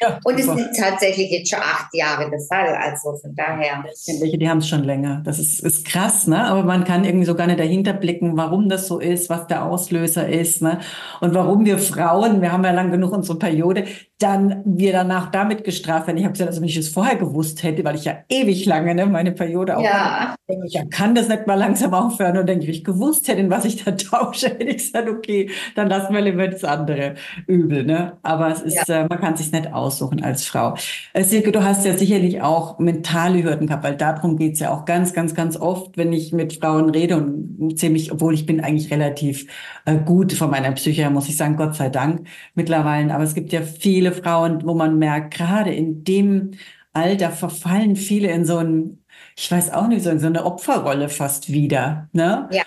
Ja, 0.00 0.20
und 0.24 0.38
es 0.38 0.46
sind 0.46 0.68
tatsächlich 0.78 1.32
jetzt 1.32 1.50
schon 1.50 1.58
acht 1.58 1.92
Jahre 1.92 2.30
der 2.30 2.38
Fall. 2.38 2.76
Also 2.76 3.16
von 3.20 3.34
daher. 3.34 3.84
Welche, 4.20 4.38
die 4.38 4.48
haben 4.48 4.58
es 4.58 4.68
schon 4.68 4.84
länger. 4.84 5.20
Das 5.24 5.40
ist, 5.40 5.58
ist 5.64 5.84
krass, 5.84 6.28
ne? 6.28 6.44
Aber 6.44 6.62
man 6.62 6.84
kann 6.84 7.04
irgendwie 7.04 7.26
so 7.26 7.34
gar 7.34 7.48
nicht 7.48 7.58
dahinter 7.58 7.92
blicken, 7.92 8.36
warum 8.36 8.68
das 8.68 8.86
so 8.86 9.00
ist, 9.00 9.28
was 9.28 9.48
der 9.48 9.64
Auslöser 9.64 10.28
ist, 10.28 10.62
ne? 10.62 10.78
Und 11.20 11.34
warum 11.34 11.64
wir 11.64 11.78
Frauen, 11.78 12.40
wir 12.40 12.52
haben 12.52 12.62
ja 12.62 12.70
lang 12.70 12.92
genug 12.92 13.10
unsere 13.12 13.36
Periode, 13.36 13.86
dann 14.18 14.62
wir 14.64 14.92
danach 14.92 15.30
damit 15.30 15.62
gestraft 15.62 16.08
werden. 16.08 16.18
Ich 16.18 16.24
habe 16.24 16.32
gesagt, 16.32 16.48
also 16.48 16.60
wenn 16.60 16.68
ich 16.68 16.76
es 16.76 16.88
vorher 16.88 17.14
gewusst 17.14 17.62
hätte, 17.62 17.84
weil 17.84 17.94
ich 17.94 18.04
ja 18.04 18.16
ewig 18.28 18.66
lange 18.66 18.92
ne, 18.92 19.06
meine 19.06 19.30
Periode 19.30 19.76
auch 19.76 19.82
ja. 19.82 20.34
denke 20.48 20.66
ich, 20.66 20.72
ja, 20.72 20.84
kann 20.86 21.14
das 21.14 21.28
nicht 21.28 21.46
mal 21.46 21.54
langsam 21.54 21.94
aufhören 21.94 22.36
und 22.36 22.48
denke 22.48 22.64
ich, 22.64 22.78
ich 22.78 22.84
gewusst 22.84 23.28
hätte, 23.28 23.48
was 23.48 23.64
ich 23.64 23.84
da 23.84 23.90
tausche, 23.96 24.48
hätte 24.48 24.64
ich 24.64 24.78
gesagt, 24.78 25.08
okay, 25.08 25.50
dann 25.76 25.88
lassen 25.88 26.12
wir 26.12 26.20
lieber 26.20 26.48
das 26.48 26.64
andere 26.64 27.14
übel. 27.46 27.84
Ne? 27.84 28.14
Aber 28.22 28.50
es 28.50 28.60
ist, 28.60 28.88
ja. 28.88 29.02
äh, 29.02 29.06
man 29.08 29.20
kann 29.20 29.36
sich 29.36 29.52
nicht 29.52 29.72
aussuchen 29.72 30.22
als 30.24 30.44
Frau. 30.44 30.74
Äh, 31.12 31.22
Silke, 31.22 31.52
du 31.52 31.62
hast 31.62 31.86
ja 31.86 31.96
sicherlich 31.96 32.42
auch 32.42 32.80
mentale 32.80 33.44
Hürden 33.44 33.68
gehabt, 33.68 33.84
weil 33.84 33.96
darum 33.96 34.36
geht's 34.36 34.58
ja 34.58 34.72
auch 34.72 34.84
ganz, 34.84 35.12
ganz, 35.12 35.36
ganz 35.36 35.56
oft, 35.56 35.96
wenn 35.96 36.12
ich 36.12 36.32
mit 36.32 36.54
Frauen 36.54 36.90
rede 36.90 37.16
und 37.16 37.78
ziemlich, 37.78 38.10
obwohl 38.10 38.34
ich 38.34 38.46
bin 38.46 38.60
eigentlich 38.60 38.90
relativ 38.90 39.46
äh, 39.84 39.96
gut 39.96 40.32
von 40.32 40.50
meiner 40.50 40.72
Psyche, 40.72 41.08
muss 41.10 41.28
ich 41.28 41.36
sagen, 41.36 41.56
Gott 41.56 41.76
sei 41.76 41.88
Dank 41.88 42.26
mittlerweile. 42.54 43.14
Aber 43.14 43.22
es 43.22 43.34
gibt 43.34 43.52
ja 43.52 43.62
viele 43.62 44.07
viele 44.08 44.22
Frauen, 44.22 44.64
wo 44.64 44.74
man 44.74 44.98
merkt, 44.98 45.34
gerade 45.34 45.72
in 45.72 46.04
dem 46.04 46.52
Alter 46.92 47.30
verfallen 47.30 47.96
viele 47.96 48.30
in 48.30 48.44
so 48.44 48.58
ein, 48.58 49.04
ich 49.36 49.50
weiß 49.50 49.72
auch 49.72 49.88
nicht, 49.88 50.02
so 50.02 50.10
in 50.10 50.20
so 50.20 50.26
eine 50.26 50.44
Opferrolle 50.44 51.08
fast 51.08 51.52
wieder. 51.52 52.08
Ne? 52.12 52.48
Ja. 52.50 52.62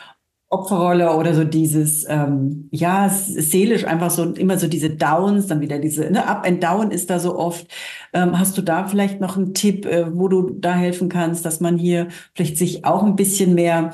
Opferrolle 0.49 1.15
oder 1.15 1.33
so 1.33 1.45
dieses, 1.45 2.05
ähm, 2.09 2.67
ja, 2.71 3.07
seelisch 3.07 3.85
einfach 3.85 4.11
so 4.11 4.33
immer 4.33 4.59
so 4.59 4.67
diese 4.67 4.89
Downs, 4.89 5.47
dann 5.47 5.61
wieder 5.61 5.79
diese, 5.79 6.11
ne, 6.11 6.27
Up 6.27 6.45
and 6.45 6.61
Down 6.61 6.91
ist 6.91 7.09
da 7.09 7.19
so 7.19 7.37
oft. 7.37 7.67
Ähm, 8.11 8.37
hast 8.37 8.57
du 8.57 8.61
da 8.61 8.85
vielleicht 8.85 9.21
noch 9.21 9.37
einen 9.37 9.53
Tipp, 9.53 9.85
äh, 9.85 10.13
wo 10.13 10.27
du 10.27 10.49
da 10.49 10.73
helfen 10.73 11.07
kannst, 11.07 11.45
dass 11.45 11.61
man 11.61 11.77
hier 11.77 12.09
vielleicht 12.35 12.57
sich 12.57 12.83
auch 12.83 13.03
ein 13.03 13.15
bisschen 13.15 13.55
mehr 13.55 13.93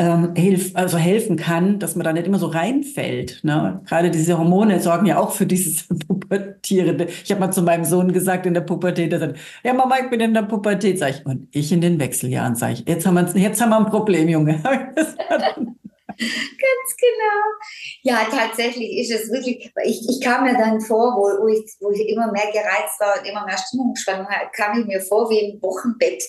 ähm, 0.00 0.34
hilf, 0.34 0.70
also 0.74 0.96
helfen 0.96 1.36
kann, 1.36 1.78
dass 1.78 1.94
man 1.94 2.04
da 2.04 2.14
nicht 2.14 2.26
immer 2.26 2.38
so 2.38 2.46
reinfällt. 2.46 3.44
Ne? 3.44 3.82
Gerade 3.86 4.10
diese 4.10 4.38
Hormone 4.38 4.80
sorgen 4.80 5.04
ja 5.04 5.18
auch 5.18 5.32
für 5.32 5.44
dieses 5.44 5.86
Pubertierende. 6.08 7.08
Ich 7.22 7.30
habe 7.30 7.40
mal 7.40 7.50
zu 7.50 7.60
meinem 7.60 7.84
Sohn 7.84 8.10
gesagt 8.10 8.46
in 8.46 8.54
der 8.54 8.62
Pubertät, 8.62 9.12
er 9.12 9.18
sagt, 9.18 9.38
ja 9.62 9.74
Mama, 9.74 9.96
ich 10.02 10.08
bin 10.08 10.20
in 10.20 10.32
der 10.32 10.40
Pubertät, 10.42 10.98
sag 10.98 11.10
ich, 11.10 11.26
und 11.26 11.48
ich 11.52 11.70
in 11.70 11.82
den 11.82 12.00
Wechseljahren, 12.00 12.56
sag 12.56 12.72
ich, 12.72 12.88
jetzt 12.88 13.06
haben 13.06 13.14
wir, 13.14 13.28
jetzt 13.38 13.60
haben 13.60 13.68
wir 13.68 13.76
ein 13.76 13.90
Problem, 13.90 14.26
Junge. 14.26 14.58
Ganz 14.62 14.86
genau. 16.96 17.44
Ja, 18.02 18.26
tatsächlich 18.30 19.00
ist 19.00 19.10
es 19.10 19.30
wirklich, 19.30 19.70
ich, 19.84 20.08
ich 20.08 20.20
kam 20.22 20.44
mir 20.44 20.54
dann 20.54 20.80
vor, 20.80 21.14
wo, 21.16 21.44
wo, 21.44 21.48
ich, 21.48 21.74
wo 21.78 21.90
ich 21.90 22.08
immer 22.08 22.32
mehr 22.32 22.50
gereizt 22.52 22.98
war 23.00 23.18
und 23.18 23.26
immer 23.28 23.44
mehr 23.44 23.58
Stimmungsschwankungen 23.58 24.34
kam 24.54 24.80
ich 24.80 24.86
mir 24.86 25.02
vor 25.02 25.28
wie 25.28 25.40
im 25.40 25.60
Wochenbett 25.62 26.22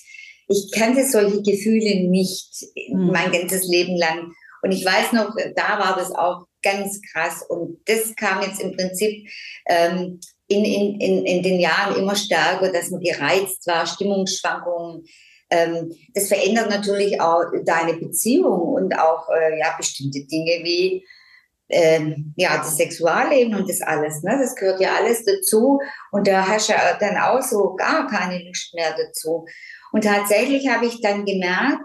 ich 0.52 0.72
kannte 0.72 1.06
solche 1.06 1.42
Gefühle 1.42 2.08
nicht 2.10 2.66
mhm. 2.90 3.08
mein 3.08 3.32
ganzes 3.32 3.68
Leben 3.68 3.98
lang. 3.98 4.32
Und 4.62 4.72
ich 4.72 4.86
weiß 4.86 5.14
noch, 5.14 5.36
da 5.56 5.80
war 5.80 5.96
das 5.98 6.12
auch 6.12 6.46
ganz 6.62 7.02
krass. 7.12 7.44
Und 7.48 7.80
das 7.86 8.16
kam 8.16 8.42
jetzt 8.42 8.62
im 8.62 8.76
Prinzip 8.76 9.28
ähm, 9.68 10.20
in, 10.48 10.66
in, 10.66 11.00
in, 11.00 11.26
in 11.26 11.44
den 11.44 11.60
Jahren 11.60 11.96
immer 11.96 12.16
stärker, 12.16 12.72
dass 12.72 12.92
man 12.92 13.02
gereizt 13.02 13.66
war, 13.66 13.88
Stimmungsschwankungen. 13.88 15.06
Ähm, 15.50 15.92
das 16.14 16.28
verändert 16.28 16.70
natürlich 16.70 17.20
auch 17.20 17.46
deine 17.66 17.96
Beziehung 17.96 18.74
und 18.74 18.98
auch 19.00 19.30
äh, 19.30 19.60
ja, 19.60 19.74
bestimmte 19.78 20.26
Dinge 20.26 20.64
wie 20.64 21.06
ähm, 21.70 22.34
ja, 22.36 22.58
das 22.58 22.76
Sexualleben 22.78 23.56
und 23.56 23.70
das 23.70 23.82
alles. 23.82 24.22
Ne? 24.24 24.38
Das 24.40 24.56
gehört 24.56 24.82
ja 24.82 24.96
alles 24.96 25.24
dazu. 25.26 25.80
Und 26.12 26.28
da 26.28 26.46
hast 26.48 26.70
du 26.70 26.74
ja 26.74 26.98
dann 27.00 27.18
auch 27.18 27.42
so 27.42 27.76
gar 27.76 28.08
keine 28.08 28.44
Lust 28.44 28.74
mehr 28.74 28.94
dazu. 28.98 29.46
Und 29.92 30.04
tatsächlich 30.04 30.68
habe 30.70 30.86
ich 30.86 31.02
dann 31.02 31.26
gemerkt, 31.26 31.82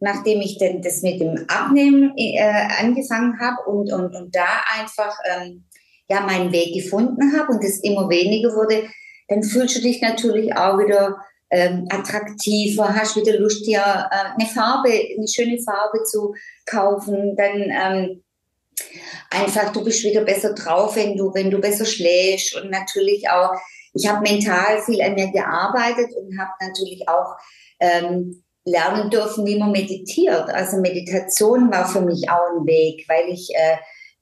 nachdem 0.00 0.40
ich 0.40 0.58
denn 0.58 0.82
das 0.82 1.02
mit 1.02 1.20
dem 1.20 1.44
Abnehmen 1.48 2.12
äh, 2.16 2.40
angefangen 2.80 3.38
habe 3.40 3.62
und, 3.70 3.92
und, 3.92 4.14
und 4.14 4.34
da 4.34 4.62
einfach 4.78 5.16
ähm, 5.24 5.64
ja 6.08 6.20
meinen 6.20 6.52
Weg 6.52 6.74
gefunden 6.74 7.36
habe 7.36 7.52
und 7.52 7.64
es 7.64 7.82
immer 7.82 8.08
weniger 8.08 8.50
wurde, 8.54 8.88
dann 9.28 9.42
fühlst 9.42 9.76
du 9.76 9.80
dich 9.80 10.02
natürlich 10.02 10.54
auch 10.54 10.78
wieder 10.78 11.16
ähm, 11.50 11.86
attraktiver, 11.90 12.94
hast 12.94 13.16
wieder 13.16 13.38
Lust, 13.38 13.66
dir 13.66 13.78
äh, 13.78 14.40
eine 14.40 14.48
Farbe, 14.48 14.90
eine 14.90 15.28
schöne 15.28 15.58
Farbe 15.62 16.02
zu 16.04 16.34
kaufen, 16.66 17.36
dann 17.36 17.62
ähm, 17.70 18.22
einfach, 19.30 19.72
du 19.72 19.84
bist 19.84 20.04
wieder 20.04 20.22
besser 20.22 20.54
drauf, 20.54 20.96
wenn 20.96 21.16
du, 21.16 21.32
wenn 21.32 21.50
du 21.50 21.58
besser 21.58 21.84
schläfst 21.84 22.56
und 22.56 22.70
natürlich 22.70 23.28
auch 23.28 23.52
ich 23.94 24.08
habe 24.08 24.22
mental 24.22 24.82
viel 24.82 25.00
an 25.02 25.14
mir 25.14 25.30
gearbeitet 25.30 26.10
und 26.16 26.38
habe 26.38 26.50
natürlich 26.60 27.08
auch 27.08 27.36
ähm, 27.80 28.42
lernen 28.64 29.10
dürfen, 29.10 29.46
wie 29.46 29.58
man 29.58 29.72
meditiert. 29.72 30.48
Also 30.50 30.78
Meditation 30.78 31.70
war 31.70 31.86
für 31.86 32.00
mich 32.00 32.28
auch 32.28 32.58
ein 32.58 32.66
Weg, 32.66 33.04
weil 33.08 33.28
ich 33.32 33.50
äh, 33.54 33.76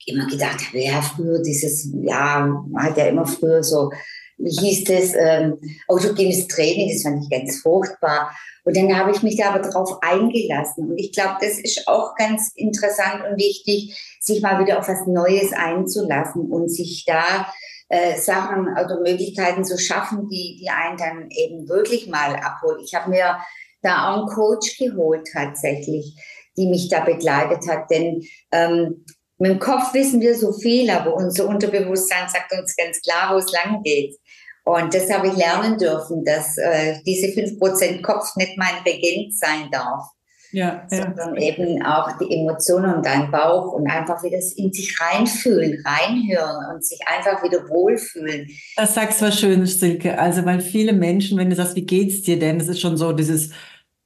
immer 0.07 0.27
gedacht 0.27 0.61
habe, 0.69 0.81
ja, 0.81 1.01
früher 1.01 1.41
dieses, 1.43 1.89
ja, 2.03 2.49
hat 2.77 2.97
ja 2.97 3.07
immer 3.07 3.27
früher 3.27 3.63
so, 3.63 3.91
wie 4.39 4.51
hieß 4.51 4.85
das, 4.85 5.15
ähm, 5.15 5.59
autogenes 5.87 6.49
Training, 6.49 6.91
das 6.93 7.03
fand 7.03 7.23
ich 7.23 7.31
ganz 7.31 7.61
furchtbar. 7.61 8.31
Und 8.65 8.77
dann 8.77 8.97
habe 8.97 9.13
ich 9.13 9.23
mich 9.23 9.37
da 9.37 9.51
aber 9.51 9.69
drauf 9.69 9.99
eingelassen. 10.03 10.91
Und 10.91 10.99
ich 10.99 11.13
glaube, 11.13 11.37
das 11.41 11.59
ist 11.59 11.87
auch 11.87 12.15
ganz 12.17 12.53
interessant 12.55 13.25
und 13.29 13.39
wichtig, 13.39 13.97
sich 14.21 14.41
mal 14.41 14.61
wieder 14.61 14.79
auf 14.79 14.89
was 14.89 15.07
Neues 15.07 15.53
einzulassen 15.53 16.51
und 16.51 16.69
sich 16.69 17.05
da 17.07 17.53
äh, 17.93 18.17
Sachen 18.17 18.69
oder 18.69 19.01
Möglichkeiten 19.01 19.65
zu 19.65 19.77
schaffen, 19.79 20.27
die, 20.27 20.59
die 20.59 20.71
einen 20.71 20.97
dann 20.97 21.29
eben 21.31 21.69
wirklich 21.69 22.09
mal 22.09 22.35
abholt. 22.37 22.81
Ich 22.83 22.95
habe 22.95 23.11
mir 23.11 23.37
da 23.83 24.09
auch 24.09 24.21
einen 24.21 24.29
Coach 24.29 24.79
geholt 24.79 25.29
tatsächlich, 25.31 26.17
die 26.57 26.69
mich 26.69 26.89
da 26.89 27.01
begleitet 27.01 27.69
hat, 27.69 27.91
denn 27.91 28.23
ähm, 28.51 29.05
mit 29.37 29.51
dem 29.51 29.59
Kopf 29.59 29.93
wissen 29.93 30.23
wir 30.23 30.35
so 30.35 30.55
viel, 30.55 30.89
aber 30.89 31.15
unser 31.15 31.47
Unterbewusstsein 31.47 32.31
sagt 32.31 32.53
uns 32.59 32.75
ganz 32.77 32.99
klar, 33.03 33.35
wo 33.35 33.39
es 33.39 33.53
lang 33.53 33.83
geht. 33.83 34.17
Und 34.65 34.95
das 34.95 35.13
habe 35.13 35.29
ich 35.29 35.37
lernen 35.37 35.77
dürfen, 35.77 36.25
dass 36.25 36.57
äh, 36.57 36.99
diese 37.05 37.27
5% 37.27 38.01
Kopf 38.01 38.37
nicht 38.37 38.57
mein 38.57 38.83
Regent 38.87 39.37
sein 39.37 39.69
darf. 39.71 40.07
Ja, 40.53 40.87
sondern 40.89 41.35
ja. 41.35 41.41
eben 41.41 41.83
auch 41.85 42.17
die 42.19 42.31
Emotionen 42.31 42.95
und 42.95 43.07
deinen 43.07 43.31
Bauch 43.31 43.73
und 43.73 43.91
einfach 43.91 44.23
wieder 44.23 44.39
in 44.57 44.73
sich 44.73 45.01
reinfühlen, 45.01 45.83
reinhören 45.85 46.75
und 46.75 46.85
sich 46.85 47.01
einfach 47.07 47.43
wieder 47.43 47.69
wohlfühlen. 47.69 48.49
Das 48.77 48.95
sagst 48.95 49.21
du 49.21 49.27
was 49.27 49.41
Schönes, 49.41 49.81
Silke. 49.81 50.19
Also, 50.19 50.45
weil 50.45 50.61
viele 50.61 50.93
Menschen, 50.93 51.39
wenn 51.39 51.51
du 51.51 51.57
sagst, 51.57 51.75
wie 51.75 51.87
geht's 51.87 52.23
dir 52.23 52.39
denn? 52.39 52.59
Das 52.59 52.69
ist 52.69 52.81
schon 52.81 52.97
so 52.97 53.13
dieses 53.13 53.51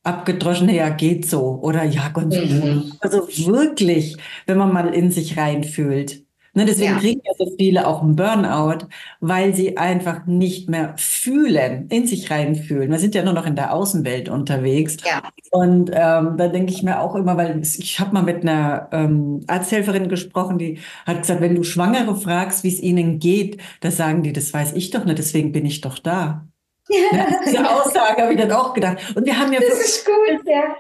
abgedroschene, 0.04 0.74
ja, 0.74 0.88
geht 0.88 1.28
so. 1.28 1.58
Oder 1.62 1.82
ja, 1.82 2.08
ganz 2.10 2.36
mhm. 2.36 2.92
Also 3.00 3.26
wirklich, 3.28 4.16
wenn 4.46 4.58
man 4.58 4.72
mal 4.72 4.94
in 4.94 5.10
sich 5.10 5.36
reinfühlt. 5.36 6.25
Ne, 6.56 6.64
deswegen 6.64 6.94
ja. 6.94 6.98
kriegen 6.98 7.20
ja 7.22 7.32
so 7.36 7.54
viele 7.58 7.86
auch 7.86 8.00
einen 8.00 8.16
Burnout, 8.16 8.86
weil 9.20 9.54
sie 9.54 9.76
einfach 9.76 10.24
nicht 10.24 10.70
mehr 10.70 10.94
fühlen, 10.96 11.86
in 11.90 12.06
sich 12.06 12.30
reinfühlen. 12.30 12.90
Wir 12.90 12.98
sind 12.98 13.14
ja 13.14 13.22
nur 13.22 13.34
noch 13.34 13.44
in 13.44 13.56
der 13.56 13.74
Außenwelt 13.74 14.30
unterwegs. 14.30 14.96
Ja. 15.04 15.22
Und 15.50 15.90
ähm, 15.92 16.38
da 16.38 16.48
denke 16.48 16.72
ich 16.72 16.82
mir 16.82 17.00
auch 17.00 17.14
immer, 17.14 17.36
weil 17.36 17.60
ich 17.60 18.00
habe 18.00 18.14
mal 18.14 18.22
mit 18.22 18.40
einer 18.40 18.88
ähm, 18.90 19.44
Arzthelferin 19.46 20.08
gesprochen, 20.08 20.56
die 20.56 20.78
hat 21.04 21.20
gesagt, 21.20 21.42
wenn 21.42 21.56
du 21.56 21.62
Schwangere 21.62 22.16
fragst, 22.16 22.64
wie 22.64 22.68
es 22.68 22.80
ihnen 22.80 23.18
geht, 23.18 23.60
da 23.80 23.90
sagen 23.90 24.22
die, 24.22 24.32
das 24.32 24.54
weiß 24.54 24.72
ich 24.72 24.88
doch 24.88 25.04
nicht, 25.04 25.18
deswegen 25.18 25.52
bin 25.52 25.66
ich 25.66 25.82
doch 25.82 25.98
da. 25.98 26.48
Ja. 26.88 27.26
Diese 27.44 27.68
Aussage 27.68 28.22
habe 28.22 28.34
ich 28.34 28.40
dann 28.40 28.52
auch 28.52 28.72
gedacht. 28.74 28.98
Und 29.16 29.26
wir 29.26 29.38
haben 29.38 29.52
ja. 29.52 29.60
Ist 29.60 30.06
gut, 30.06 30.46
ja 30.46 30.76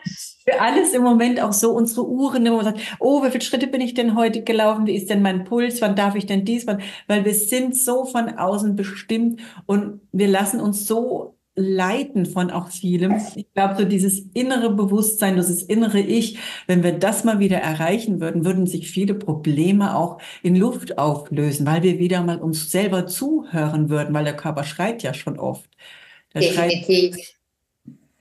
für 0.48 0.60
alles 0.60 0.92
im 0.92 1.02
Moment 1.02 1.40
auch 1.40 1.52
so 1.52 1.72
unsere 1.72 2.06
Uhren, 2.06 2.44
wo 2.46 2.56
man 2.56 2.64
sagt, 2.64 2.80
oh, 3.00 3.24
wie 3.24 3.30
viele 3.30 3.42
Schritte 3.42 3.66
bin 3.66 3.80
ich 3.80 3.94
denn 3.94 4.14
heute 4.14 4.42
gelaufen? 4.42 4.86
Wie 4.86 4.94
ist 4.94 5.10
denn 5.10 5.20
mein 5.20 5.44
Puls? 5.44 5.80
Wann 5.80 5.96
darf 5.96 6.14
ich 6.14 6.26
denn 6.26 6.44
dies? 6.44 6.66
Wann? 6.66 6.82
Weil 7.08 7.24
wir 7.24 7.34
sind 7.34 7.76
so 7.76 8.04
von 8.04 8.38
außen 8.38 8.76
bestimmt 8.76 9.40
und 9.66 10.00
wir 10.12 10.28
lassen 10.28 10.60
uns 10.60 10.86
so 10.86 11.35
leiten 11.56 12.26
von 12.26 12.50
auch 12.50 12.68
vielem. 12.68 13.20
Ich 13.34 13.52
glaube, 13.54 13.76
so 13.76 13.84
dieses 13.84 14.20
innere 14.34 14.70
Bewusstsein, 14.70 15.36
dieses 15.36 15.62
innere 15.62 16.00
Ich, 16.00 16.38
wenn 16.66 16.82
wir 16.82 16.92
das 16.92 17.24
mal 17.24 17.38
wieder 17.38 17.58
erreichen 17.58 18.20
würden, 18.20 18.44
würden 18.44 18.66
sich 18.66 18.90
viele 18.90 19.14
Probleme 19.14 19.96
auch 19.96 20.20
in 20.42 20.54
Luft 20.54 20.98
auflösen, 20.98 21.66
weil 21.66 21.82
wir 21.82 21.98
wieder 21.98 22.22
mal 22.22 22.38
uns 22.38 22.70
selber 22.70 23.06
zuhören 23.06 23.88
würden, 23.88 24.14
weil 24.14 24.24
der 24.24 24.36
Körper 24.36 24.64
schreit 24.64 25.02
ja 25.02 25.14
schon 25.14 25.38
oft. 25.38 25.68
Der 26.34 26.42
Definitiv. 26.42 27.14
Schreit, 27.14 27.36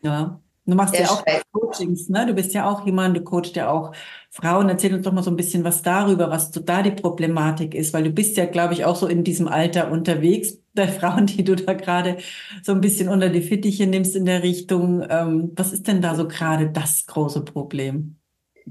ja. 0.01 0.39
Du 0.68 0.74
machst 0.75 0.98
ja 0.98 1.08
auch 1.10 1.24
Coachings, 1.51 2.10
ne? 2.10 2.25
Du 2.25 2.34
bist 2.34 2.54
ja 2.56 2.68
auch 2.68 2.86
jemand, 2.88 3.15
du 3.15 3.22
coachst 3.22 3.56
ja 3.56 3.70
auch 3.70 3.92
Frauen. 4.32 4.68
Erzähl 4.68 4.96
uns 4.96 5.04
doch 5.04 5.12
mal 5.12 5.22
so 5.22 5.30
ein 5.30 5.36
bisschen 5.36 5.63
was 5.63 5.84
darüber, 5.84 6.32
was 6.32 6.51
so 6.51 6.60
da 6.60 6.82
die 6.82 6.92
Problematik 6.92 7.75
ist, 7.75 7.94
weil 7.94 8.04
du 8.04 8.10
bist 8.10 8.36
ja, 8.36 8.46
glaube 8.46 8.74
ich, 8.74 8.84
auch 8.84 8.96
so 8.96 9.06
in 9.06 9.24
diesem 9.24 9.48
Alter 9.48 9.92
unterwegs, 9.92 10.58
der 10.77 10.89
Frauen, 10.89 11.25
die 11.25 11.44
du 11.44 11.55
da 11.55 11.74
gerade 11.74 12.17
so 12.63 12.72
ein 12.72 12.82
bisschen 12.82 13.10
unter 13.10 13.29
die 13.29 13.41
Fittiche 13.41 13.88
nimmst 13.88 14.15
in 14.15 14.25
der 14.25 14.44
Richtung. 14.44 15.05
Ähm, 15.10 15.51
was 15.55 15.74
ist 15.74 15.88
denn 15.88 16.01
da 16.01 16.15
so 16.15 16.27
gerade 16.27 16.70
das 16.70 17.05
große 17.05 17.44
Problem? 17.44 18.17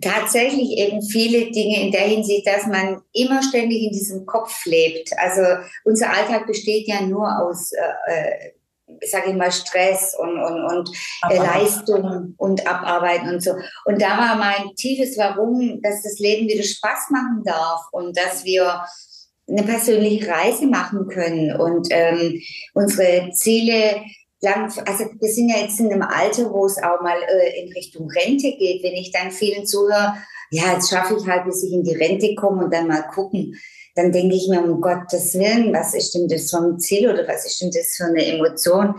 Tatsächlich 0.01 0.77
eben 0.77 1.03
viele 1.03 1.53
Dinge 1.53 1.83
in 1.83 1.93
der 1.93 2.03
Hinsicht, 2.03 2.47
dass 2.47 2.67
man 2.67 3.01
immer 3.13 3.43
ständig 3.43 3.85
in 3.85 3.93
diesem 3.93 4.27
Kopf 4.27 4.65
lebt. 4.67 5.11
Also 5.19 5.43
unser 5.85 6.11
Alltag 6.11 6.47
besteht 6.47 6.89
ja 6.89 7.03
nur 7.03 7.29
aus 7.41 7.71
äh, 7.73 8.13
äh 8.13 8.51
sage 9.03 9.31
ich 9.31 9.37
mal, 9.37 9.51
Stress 9.51 10.15
und, 10.19 10.39
und, 10.39 10.65
und 10.65 10.91
äh, 11.31 11.39
Leistung 11.39 12.35
und 12.37 12.67
Abarbeiten 12.67 13.29
und 13.29 13.43
so. 13.43 13.53
Und 13.85 14.01
da 14.01 14.19
war 14.19 14.37
mein 14.37 14.75
tiefes 14.77 15.17
Warum, 15.17 15.81
dass 15.83 16.03
das 16.03 16.19
Leben 16.19 16.49
wieder 16.49 16.63
Spaß 16.63 17.11
machen 17.11 17.43
darf 17.45 17.81
und 17.93 18.17
dass 18.17 18.45
wir 18.45 18.85
eine 19.49 19.63
persönliche 19.63 20.29
Reise 20.29 20.67
machen 20.67 21.09
können 21.09 21.55
und 21.57 21.89
ähm, 21.91 22.41
unsere 22.73 23.31
Ziele 23.33 24.03
lang, 24.41 24.73
also 24.87 25.05
wir 25.21 25.33
sind 25.33 25.49
ja 25.49 25.59
jetzt 25.59 25.81
in 25.81 25.93
einem 25.93 26.03
Alter, 26.03 26.51
wo 26.51 26.67
es 26.67 26.79
auch 26.79 27.03
mal 27.03 27.19
äh, 27.19 27.63
in 27.63 27.73
Richtung 27.73 28.09
Rente 28.11 28.53
geht. 28.53 28.83
Wenn 28.83 28.95
ich 28.95 29.13
dann 29.13 29.31
vielen 29.31 29.67
zuhöre, 29.67 30.15
ja, 30.51 30.73
jetzt 30.73 30.91
schaffe 30.91 31.17
ich 31.19 31.27
halt, 31.27 31.45
bis 31.45 31.63
ich 31.63 31.73
in 31.73 31.85
die 31.85 31.95
Rente 31.95 32.35
komme 32.35 32.65
und 32.65 32.75
dann 32.75 32.89
mal 32.89 33.03
gucken 33.03 33.55
dann 33.95 34.11
denke 34.11 34.35
ich 34.35 34.49
mir, 34.49 34.63
um 34.63 34.81
Gottes 34.81 35.35
Willen, 35.35 35.73
was 35.73 35.95
ist 35.95 36.15
denn 36.15 36.29
das 36.29 36.51
für 36.51 36.59
ein 36.59 36.79
Ziel 36.81 37.09
oder 37.09 37.27
was 37.29 37.47
ist 37.47 37.61
denn 37.61 37.71
das 37.71 37.95
für 37.97 38.05
eine 38.05 38.27
Emotion? 38.27 38.95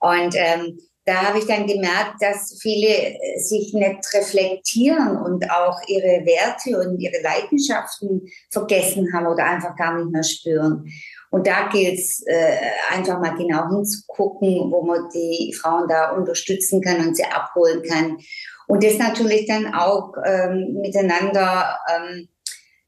Und 0.00 0.34
ähm, 0.36 0.78
da 1.06 1.28
habe 1.28 1.38
ich 1.38 1.46
dann 1.46 1.66
gemerkt, 1.68 2.20
dass 2.20 2.58
viele 2.60 2.88
äh, 2.88 3.38
sich 3.38 3.72
nicht 3.72 4.12
reflektieren 4.12 5.16
und 5.16 5.48
auch 5.50 5.80
ihre 5.86 6.26
Werte 6.26 6.80
und 6.80 6.98
ihre 6.98 7.22
Leidenschaften 7.22 8.22
vergessen 8.50 9.12
haben 9.14 9.26
oder 9.28 9.44
einfach 9.44 9.76
gar 9.76 9.96
nicht 9.96 10.10
mehr 10.10 10.24
spüren. 10.24 10.84
Und 11.30 11.46
da 11.46 11.68
gilt 11.68 11.98
es 11.98 12.24
äh, 12.26 12.56
einfach 12.92 13.20
mal 13.20 13.36
genau 13.36 13.68
hinzugucken, 13.68 14.72
wo 14.72 14.82
man 14.82 15.08
die 15.14 15.54
Frauen 15.54 15.88
da 15.88 16.10
unterstützen 16.10 16.80
kann 16.80 17.06
und 17.06 17.16
sie 17.16 17.24
abholen 17.24 17.82
kann. 17.82 18.18
Und 18.66 18.82
das 18.82 18.98
natürlich 18.98 19.46
dann 19.46 19.74
auch 19.74 20.12
ähm, 20.24 20.78
miteinander 20.80 21.78
ähm, 21.88 22.28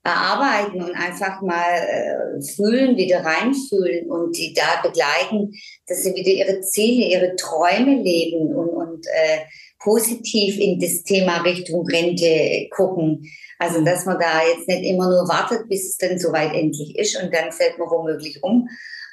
erarbeiten 0.09 0.83
und 0.83 0.95
einfach 0.95 1.41
mal 1.43 1.75
äh, 1.75 2.43
fühlen, 2.43 2.97
wieder 2.97 3.25
reinfühlen 3.25 4.11
und 4.11 4.37
die 4.37 4.55
da 4.55 4.81
begleiten, 4.83 5.53
dass 5.87 6.03
sie 6.03 6.15
wieder 6.15 6.31
ihre 6.31 6.61
Ziele, 6.61 7.07
ihre 7.07 7.37
Träume 7.37 8.03
leben 8.03 8.55
und, 8.55 8.69
und 8.71 9.07
äh, 9.07 9.41
positiv 9.79 10.59
in 10.59 10.79
das 10.79 11.03
Thema 11.05 11.39
Richtung 11.43 11.87
Rente 11.87 12.69
gucken. 12.71 13.31
Also, 13.59 13.85
dass 13.85 14.07
man 14.07 14.19
da 14.19 14.41
jetzt 14.47 14.69
nicht 14.69 14.85
immer 14.85 15.09
nur 15.09 15.29
wartet, 15.29 15.69
bis 15.69 15.89
es 15.89 15.97
dann 15.97 16.19
soweit 16.19 16.55
endlich 16.55 16.97
ist 16.97 17.21
und 17.23 17.35
dann 17.35 17.53
fällt 17.53 17.79
man 17.79 17.91
womöglich 17.91 18.43
um. 18.43 18.69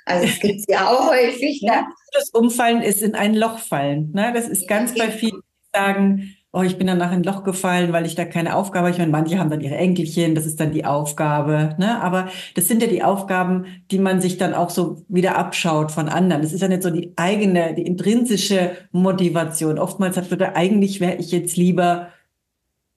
Also, 0.05 0.25
es 0.25 0.39
gibt 0.39 0.69
ja 0.69 0.89
auch 0.89 1.09
häufig. 1.11 1.61
Ne? 1.61 1.71
Ja, 1.71 1.87
das 2.13 2.29
Umfallen 2.29 2.81
ist 2.81 3.01
in 3.01 3.15
ein 3.15 3.35
Loch 3.35 3.59
fallen. 3.59 4.11
Ne? 4.13 4.31
Das 4.33 4.47
ist 4.47 4.67
ganz 4.67 4.93
bei 4.93 5.09
vielen, 5.09 5.41
die 5.41 5.77
sagen, 5.77 6.35
oh, 6.55 6.61
ich 6.61 6.77
bin 6.77 6.87
danach 6.87 7.11
in 7.11 7.19
ein 7.19 7.23
Loch 7.23 7.43
gefallen, 7.43 7.91
weil 7.91 8.05
ich 8.05 8.15
da 8.15 8.23
keine 8.23 8.55
Aufgabe 8.55 8.85
habe. 8.85 8.91
Ich 8.91 8.97
meine, 8.97 9.11
manche 9.11 9.37
haben 9.37 9.49
dann 9.49 9.59
ihre 9.59 9.75
Enkelchen, 9.75 10.35
das 10.35 10.45
ist 10.45 10.59
dann 10.59 10.71
die 10.71 10.85
Aufgabe. 10.85 11.75
Ne? 11.77 12.01
Aber 12.01 12.29
das 12.55 12.67
sind 12.67 12.81
ja 12.81 12.87
die 12.87 13.03
Aufgaben, 13.03 13.65
die 13.91 13.99
man 13.99 14.21
sich 14.21 14.37
dann 14.37 14.53
auch 14.53 14.69
so 14.69 15.03
wieder 15.09 15.37
abschaut 15.37 15.91
von 15.91 16.07
anderen. 16.07 16.41
Das 16.41 16.53
ist 16.53 16.61
ja 16.61 16.69
nicht 16.69 16.83
so 16.83 16.89
die 16.89 17.11
eigene, 17.17 17.73
die 17.73 17.85
intrinsische 17.85 18.71
Motivation. 18.91 19.77
Oftmals 19.77 20.15
hat 20.15 20.31
man 20.31 20.41
eigentlich 20.41 21.01
wäre 21.01 21.15
ich 21.15 21.31
jetzt 21.31 21.57
lieber 21.57 22.07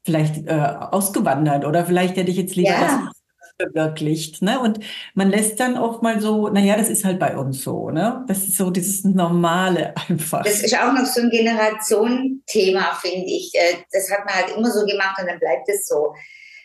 vielleicht 0.05 0.47
äh, 0.47 0.53
ausgewandert 0.53 1.65
oder 1.65 1.85
vielleicht 1.85 2.17
hätte 2.17 2.31
ich 2.31 2.37
jetzt 2.37 2.55
lieber 2.55 2.71
ja. 2.71 3.11
Verwirklicht. 3.57 4.43
Ne? 4.43 4.61
Und 4.61 4.81
man 5.15 5.31
lässt 5.31 5.61
dann 5.61 5.77
oft 5.79 6.03
mal 6.03 6.21
so, 6.21 6.49
naja, 6.49 6.77
das 6.77 6.89
ist 6.89 7.05
halt 7.05 7.19
bei 7.19 7.37
uns 7.37 7.63
so. 7.63 7.91
Ne? 7.91 8.25
Das 8.29 8.39
ist 8.39 8.57
so 8.57 8.71
dieses 8.71 9.05
Normale 9.05 9.95
einfach. 10.09 10.43
Das 10.43 10.63
ist 10.63 10.79
auch 10.79 10.93
noch 10.93 11.07
so 11.07 11.21
ein 11.21 11.31
Generationenthema, 11.31 12.95
finde 13.01 13.27
ich. 13.27 13.53
Äh, 13.55 13.77
das 13.93 14.11
hat 14.11 14.25
man 14.25 14.35
halt 14.35 14.57
immer 14.57 14.71
so 14.71 14.85
gemacht 14.85 15.21
und 15.21 15.29
dann 15.29 15.39
bleibt 15.39 15.69
es 15.69 15.87
so. 15.87 16.15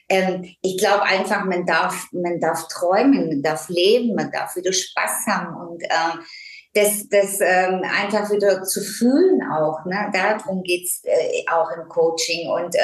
Ähm, 0.09 0.43
ich 0.61 0.77
glaube 0.77 1.03
einfach, 1.03 1.45
man 1.45 1.65
darf, 1.65 2.07
man 2.11 2.39
darf 2.39 2.67
träumen, 2.67 3.29
man 3.29 3.41
darf 3.41 3.69
leben, 3.69 4.15
man 4.15 4.31
darf 4.31 4.55
wieder 4.55 4.73
Spaß 4.73 5.25
haben 5.27 5.55
und 5.55 5.83
ähm, 5.83 6.19
das, 6.73 7.07
das 7.07 7.39
ähm, 7.39 7.81
einfach 7.83 8.31
wieder 8.31 8.63
zu 8.63 8.81
fühlen 8.81 9.41
auch. 9.51 9.85
Ne? 9.85 10.09
Darum 10.11 10.63
geht 10.63 10.85
es 10.85 11.01
äh, 11.03 11.45
auch 11.51 11.69
im 11.71 11.87
Coaching. 11.87 12.49
Und 12.49 12.75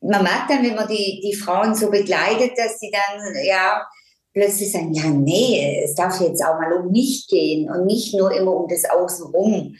man 0.00 0.22
merkt 0.22 0.50
dann, 0.50 0.62
wenn 0.62 0.74
man 0.74 0.88
die, 0.88 1.20
die 1.24 1.34
Frauen 1.34 1.74
so 1.74 1.90
begleitet, 1.90 2.52
dass 2.56 2.78
sie 2.78 2.90
dann 2.90 3.44
ja 3.44 3.86
plötzlich 4.32 4.72
sagen, 4.72 4.92
ja, 4.92 5.08
nee, 5.08 5.82
es 5.84 5.94
darf 5.94 6.20
jetzt 6.20 6.44
auch 6.44 6.58
mal 6.60 6.72
um 6.72 6.92
mich 6.92 7.26
gehen 7.28 7.70
und 7.70 7.86
nicht 7.86 8.14
nur 8.14 8.32
immer 8.32 8.54
um 8.54 8.68
das 8.68 8.84
Außenrum. 8.88 9.74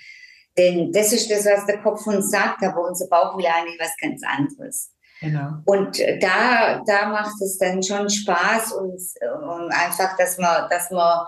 Denn 0.57 0.93
das 0.93 1.13
ist 1.13 1.31
das, 1.31 1.47
was 1.47 1.67
der 1.67 1.81
Kopf 1.81 2.05
uns 2.07 2.31
sagt, 2.31 2.65
aber 2.65 2.89
unser 2.89 3.07
Bauch 3.07 3.39
will 3.39 3.47
eigentlich 3.47 3.79
was 3.81 3.97
ganz 4.01 4.23
anderes. 4.27 4.91
Genau. 5.21 5.51
Und 5.65 6.01
da, 6.21 6.83
da 6.85 7.09
macht 7.09 7.41
es 7.43 7.59
dann 7.59 7.83
schon 7.83 8.09
Spaß 8.09 8.73
und, 8.73 9.01
und 9.43 9.71
einfach, 9.71 10.17
dass 10.17 10.39
man, 10.39 10.69
dass 10.69 10.91
man 10.91 11.27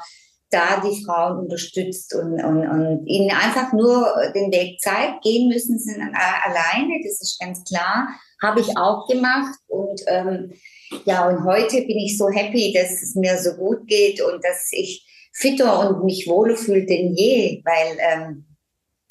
da 0.51 0.81
die 0.81 1.05
Frauen 1.05 1.39
unterstützt 1.39 2.15
und, 2.15 2.43
und, 2.43 2.69
und 2.69 3.07
ihnen 3.07 3.31
einfach 3.31 3.73
nur 3.73 4.07
den 4.35 4.51
Weg 4.53 4.81
zeigt. 4.81 5.23
Gehen 5.23 5.49
müssen 5.49 5.79
sie 5.79 5.95
alleine, 5.95 7.01
das 7.05 7.21
ist 7.21 7.39
ganz 7.41 7.63
klar 7.65 8.09
habe 8.43 8.61
ich 8.61 8.77
auch 8.77 9.07
gemacht. 9.07 9.59
Und 9.67 10.01
ähm, 10.07 10.53
ja, 11.05 11.29
und 11.29 11.45
heute 11.45 11.83
bin 11.83 11.99
ich 11.99 12.17
so 12.17 12.29
happy, 12.29 12.73
dass 12.73 13.03
es 13.03 13.15
mir 13.15 13.39
so 13.39 13.53
gut 13.55 13.87
geht 13.87 14.21
und 14.21 14.43
dass 14.45 14.69
ich 14.73 15.07
fitter 15.33 15.89
und 15.89 16.05
mich 16.05 16.27
wohler 16.27 16.57
fühle 16.57 16.87
denn 16.87 17.15
je, 17.15 17.63
weil 17.65 17.97
ähm, 18.13 18.45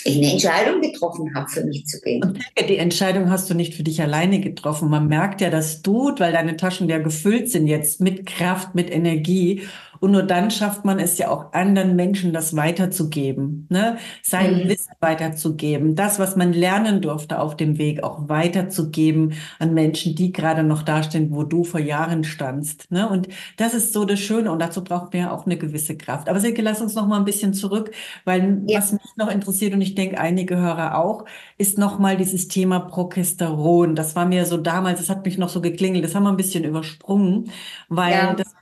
ich 0.03 0.17
eine 0.17 0.31
Entscheidung 0.31 0.81
getroffen 0.81 1.33
habe, 1.35 1.49
für 1.49 1.63
mich 1.65 1.85
zu 1.85 1.99
gehen. 1.99 2.41
Die 2.57 2.77
Entscheidung 2.77 3.29
hast 3.29 3.49
du 3.49 3.53
nicht 3.53 3.73
für 3.73 3.83
dich 3.83 4.01
alleine 4.01 4.39
getroffen. 4.39 4.89
Man 4.89 5.07
merkt 5.07 5.41
ja, 5.41 5.49
dass 5.49 5.81
du, 5.81 6.13
weil 6.17 6.31
deine 6.31 6.55
Taschen 6.55 6.87
ja 6.89 6.99
gefüllt 6.99 7.49
sind 7.49 7.67
jetzt 7.67 7.99
mit 7.99 8.25
Kraft, 8.25 8.75
mit 8.75 8.89
Energie 8.89 9.63
Und 9.99 10.11
nur 10.11 10.23
dann 10.23 10.51
schafft 10.51 10.85
man 10.85 10.99
es 10.99 11.17
ja 11.17 11.29
auch 11.29 11.53
anderen 11.53 11.95
Menschen, 11.95 12.33
das 12.33 12.55
weiterzugeben, 12.55 13.67
ne? 13.69 13.97
sein 14.23 14.63
mhm. 14.63 14.69
Wissen 14.69 14.93
weiterzugeben, 14.99 15.95
das, 15.95 16.19
was 16.19 16.35
man 16.35 16.53
lernen 16.53 17.01
durfte 17.01 17.39
auf 17.39 17.57
dem 17.57 17.77
Weg, 17.77 18.03
auch 18.03 18.29
weiterzugeben 18.29 19.33
an 19.59 19.73
Menschen, 19.73 20.15
die 20.15 20.31
gerade 20.31 20.63
noch 20.63 20.83
dastehen, 20.83 21.31
wo 21.31 21.43
du 21.43 21.63
vor 21.63 21.79
Jahren 21.79 22.23
standst. 22.23 22.91
Ne? 22.91 23.09
Und 23.09 23.27
das 23.57 23.73
ist 23.73 23.93
so 23.93 24.05
das 24.05 24.19
Schöne 24.19 24.51
und 24.51 24.59
dazu 24.59 24.83
braucht 24.83 25.13
man 25.13 25.23
ja 25.23 25.31
auch 25.31 25.45
eine 25.45 25.57
gewisse 25.57 25.97
Kraft. 25.97 26.29
Aber 26.29 26.39
Silke, 26.39 26.61
lass 26.61 26.81
uns 26.81 26.95
noch 26.95 27.07
mal 27.07 27.17
ein 27.17 27.25
bisschen 27.25 27.53
zurück, 27.53 27.91
weil 28.25 28.61
ja. 28.67 28.79
was 28.79 28.91
mich 28.91 29.01
noch 29.17 29.29
interessiert 29.29 29.73
und 29.73 29.81
ich 29.81 29.95
denke 29.95 30.19
einige 30.19 30.57
Hörer 30.57 30.97
auch, 30.97 31.25
ist 31.57 31.77
noch 31.77 31.99
mal 31.99 32.17
dieses 32.17 32.47
Thema 32.47 32.79
Progesteron. 32.79 33.95
Das 33.95 34.15
war 34.15 34.25
mir 34.25 34.45
so 34.45 34.57
damals, 34.57 34.99
das 34.99 35.09
hat 35.09 35.25
mich 35.25 35.37
noch 35.37 35.49
so 35.49 35.61
geklingelt, 35.61 36.03
das 36.03 36.15
haben 36.15 36.23
wir 36.23 36.29
ein 36.29 36.37
bisschen 36.37 36.63
übersprungen, 36.63 37.51
weil 37.89 38.13
ja. 38.13 38.33
das 38.33 38.53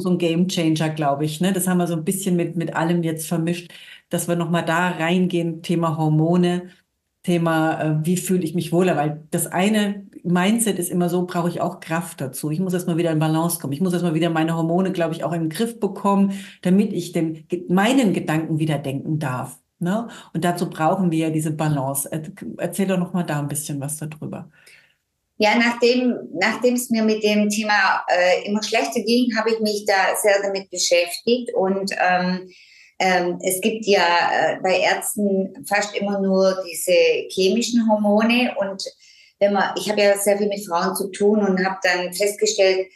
so 0.00 0.10
ein 0.10 0.18
Game 0.18 0.48
Changer, 0.48 0.90
glaube 0.90 1.24
ich. 1.24 1.40
Ne? 1.40 1.52
Das 1.52 1.68
haben 1.68 1.78
wir 1.78 1.86
so 1.86 1.94
ein 1.94 2.04
bisschen 2.04 2.36
mit, 2.36 2.56
mit 2.56 2.74
allem 2.74 3.02
jetzt 3.02 3.26
vermischt, 3.26 3.72
dass 4.10 4.28
wir 4.28 4.36
nochmal 4.36 4.64
da 4.64 4.88
reingehen, 4.90 5.62
Thema 5.62 5.96
Hormone, 5.96 6.70
Thema, 7.22 7.80
äh, 7.80 8.06
wie 8.06 8.16
fühle 8.16 8.42
ich 8.44 8.54
mich 8.54 8.72
wohler, 8.72 8.96
weil 8.96 9.26
das 9.30 9.46
eine 9.46 10.06
Mindset 10.24 10.78
ist 10.78 10.90
immer 10.90 11.08
so, 11.08 11.26
brauche 11.26 11.48
ich 11.48 11.60
auch 11.60 11.80
Kraft 11.80 12.20
dazu. 12.20 12.50
Ich 12.50 12.60
muss 12.60 12.74
erstmal 12.74 12.96
wieder 12.96 13.12
in 13.12 13.18
Balance 13.18 13.58
kommen. 13.60 13.72
Ich 13.72 13.80
muss 13.80 13.92
erstmal 13.92 14.14
wieder 14.14 14.30
meine 14.30 14.56
Hormone, 14.56 14.92
glaube 14.92 15.14
ich, 15.14 15.24
auch 15.24 15.32
in 15.32 15.42
den 15.42 15.50
Griff 15.50 15.80
bekommen, 15.80 16.32
damit 16.62 16.92
ich 16.92 17.12
dem, 17.12 17.44
meinen 17.68 18.12
Gedanken 18.12 18.58
wieder 18.58 18.78
denken 18.78 19.18
darf. 19.18 19.58
Ne? 19.78 20.08
Und 20.32 20.44
dazu 20.44 20.70
brauchen 20.70 21.10
wir 21.10 21.18
ja 21.18 21.30
diese 21.30 21.50
Balance. 21.50 22.10
Erzähl 22.58 22.86
doch 22.86 22.98
nochmal 22.98 23.24
da 23.24 23.38
ein 23.38 23.48
bisschen 23.48 23.80
was 23.80 23.96
darüber. 23.98 24.50
Ja, 25.36 25.56
nachdem, 25.56 26.16
nachdem 26.32 26.74
es 26.74 26.90
mir 26.90 27.02
mit 27.02 27.24
dem 27.24 27.48
Thema 27.48 28.04
äh, 28.08 28.46
immer 28.46 28.62
schlechter 28.62 29.00
ging, 29.00 29.36
habe 29.36 29.50
ich 29.50 29.60
mich 29.60 29.84
da 29.84 30.14
sehr 30.20 30.40
damit 30.42 30.70
beschäftigt. 30.70 31.52
Und 31.54 31.90
ähm, 32.00 32.48
ähm, 33.00 33.38
es 33.42 33.60
gibt 33.60 33.84
ja 33.86 34.06
äh, 34.32 34.60
bei 34.62 34.78
Ärzten 34.78 35.52
fast 35.68 35.96
immer 35.96 36.20
nur 36.20 36.62
diese 36.68 36.94
chemischen 37.30 37.88
Hormone. 37.88 38.54
Und 38.58 38.84
wenn 39.40 39.52
man, 39.52 39.74
ich 39.76 39.90
habe 39.90 40.00
ja 40.00 40.16
sehr 40.16 40.38
viel 40.38 40.48
mit 40.48 40.64
Frauen 40.66 40.94
zu 40.94 41.10
tun 41.10 41.40
und 41.40 41.64
habe 41.64 41.78
dann 41.82 42.14
festgestellt, 42.14 42.86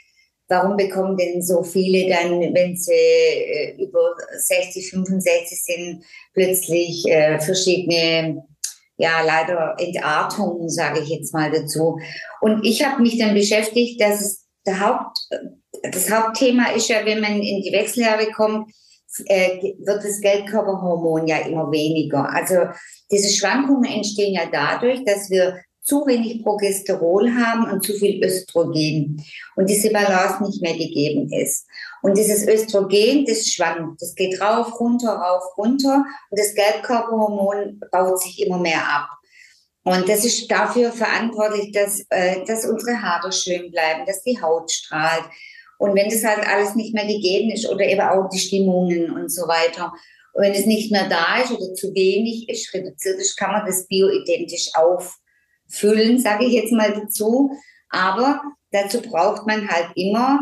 warum 0.48 0.76
bekommen 0.76 1.16
denn 1.16 1.42
so 1.42 1.62
viele 1.62 2.08
dann, 2.08 2.40
wenn 2.54 2.76
sie 2.76 2.92
äh, 2.92 3.74
über 3.82 4.14
60, 4.36 4.90
65 4.90 5.62
sind, 5.62 6.04
plötzlich 6.32 7.04
äh, 7.06 7.40
verschiedene 7.40 8.44
ja 8.98 9.22
leider 9.24 9.76
Entartung, 9.78 10.68
sage 10.68 11.00
ich 11.00 11.08
jetzt 11.08 11.32
mal 11.32 11.50
dazu. 11.50 11.98
Und 12.40 12.64
ich 12.64 12.84
habe 12.84 13.00
mich 13.00 13.18
dann 13.18 13.34
beschäftigt, 13.34 14.00
dass 14.00 14.46
der 14.66 14.80
Haupt, 14.80 15.18
das 15.82 16.10
Hauptthema 16.10 16.72
ist 16.72 16.88
ja, 16.88 17.04
wenn 17.04 17.20
man 17.20 17.40
in 17.40 17.62
die 17.62 17.72
Wechseljahre 17.72 18.30
kommt, 18.32 18.70
äh, 19.26 19.72
wird 19.78 20.04
das 20.04 20.20
Geldkörperhormon 20.20 21.26
ja 21.26 21.38
immer 21.38 21.70
weniger. 21.70 22.28
Also 22.28 22.56
diese 23.10 23.34
Schwankungen 23.34 23.90
entstehen 23.90 24.34
ja 24.34 24.42
dadurch, 24.50 25.04
dass 25.04 25.30
wir 25.30 25.58
zu 25.88 26.06
wenig 26.06 26.42
Progesterol 26.42 27.34
haben 27.34 27.70
und 27.70 27.82
zu 27.82 27.94
viel 27.94 28.22
Östrogen 28.22 29.24
und 29.56 29.70
diese 29.70 29.90
Balance 29.90 30.44
nicht 30.44 30.60
mehr 30.60 30.74
gegeben 30.74 31.32
ist. 31.32 31.66
Und 32.02 32.18
dieses 32.18 32.46
Östrogen, 32.46 33.24
das 33.24 33.46
schwankt, 33.48 34.02
das 34.02 34.14
geht 34.14 34.38
rauf, 34.38 34.78
runter, 34.78 35.14
rauf, 35.14 35.56
runter 35.56 36.04
und 36.30 36.38
das 36.38 36.54
Gelbkörperhormon 36.54 37.80
baut 37.90 38.20
sich 38.20 38.44
immer 38.44 38.58
mehr 38.58 38.86
ab. 38.86 39.08
Und 39.82 40.06
das 40.06 40.26
ist 40.26 40.50
dafür 40.50 40.92
verantwortlich, 40.92 41.72
dass, 41.72 42.04
äh, 42.10 42.44
dass 42.44 42.66
unsere 42.66 43.00
Haare 43.00 43.32
schön 43.32 43.70
bleiben, 43.70 44.04
dass 44.06 44.22
die 44.22 44.40
Haut 44.40 44.70
strahlt. 44.70 45.24
Und 45.78 45.94
wenn 45.94 46.10
das 46.10 46.22
halt 46.22 46.46
alles 46.46 46.74
nicht 46.74 46.92
mehr 46.92 47.06
gegeben 47.06 47.50
ist 47.50 47.66
oder 47.66 47.86
eben 47.86 48.02
auch 48.02 48.28
die 48.28 48.38
Stimmungen 48.38 49.10
und 49.10 49.32
so 49.32 49.48
weiter, 49.48 49.94
und 50.34 50.42
wenn 50.42 50.52
es 50.52 50.66
nicht 50.66 50.92
mehr 50.92 51.08
da 51.08 51.40
ist 51.42 51.50
oder 51.50 51.72
zu 51.74 51.94
wenig 51.94 52.46
ist, 52.50 52.74
reduziert 52.74 53.18
ist, 53.18 53.36
kann 53.38 53.52
man 53.52 53.64
das 53.64 53.86
bioidentisch 53.86 54.68
auffüllen, 55.68 56.18
sage 56.18 56.44
ich 56.44 56.52
jetzt 56.52 56.72
mal 56.72 56.92
dazu. 56.92 57.50
Aber 57.90 58.42
dazu 58.70 59.00
braucht 59.02 59.46
man 59.46 59.68
halt 59.68 59.90
immer 59.94 60.40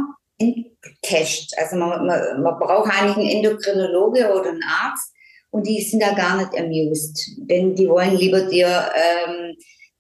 Test. 1.02 1.56
Also 1.58 1.76
man, 1.76 2.06
man, 2.06 2.42
man 2.42 2.58
braucht 2.58 2.90
eigentlich 2.92 3.16
einen 3.16 3.44
Endokrinologe 3.44 4.32
oder 4.32 4.50
einen 4.50 4.64
Arzt 4.64 5.12
und 5.50 5.66
die 5.66 5.80
sind 5.80 6.02
da 6.02 6.12
gar 6.12 6.36
nicht 6.36 6.58
amused. 6.58 7.18
Denn 7.38 7.74
die 7.74 7.88
wollen 7.88 8.16
lieber 8.16 8.42
dir 8.42 8.90
ähm, 8.94 9.56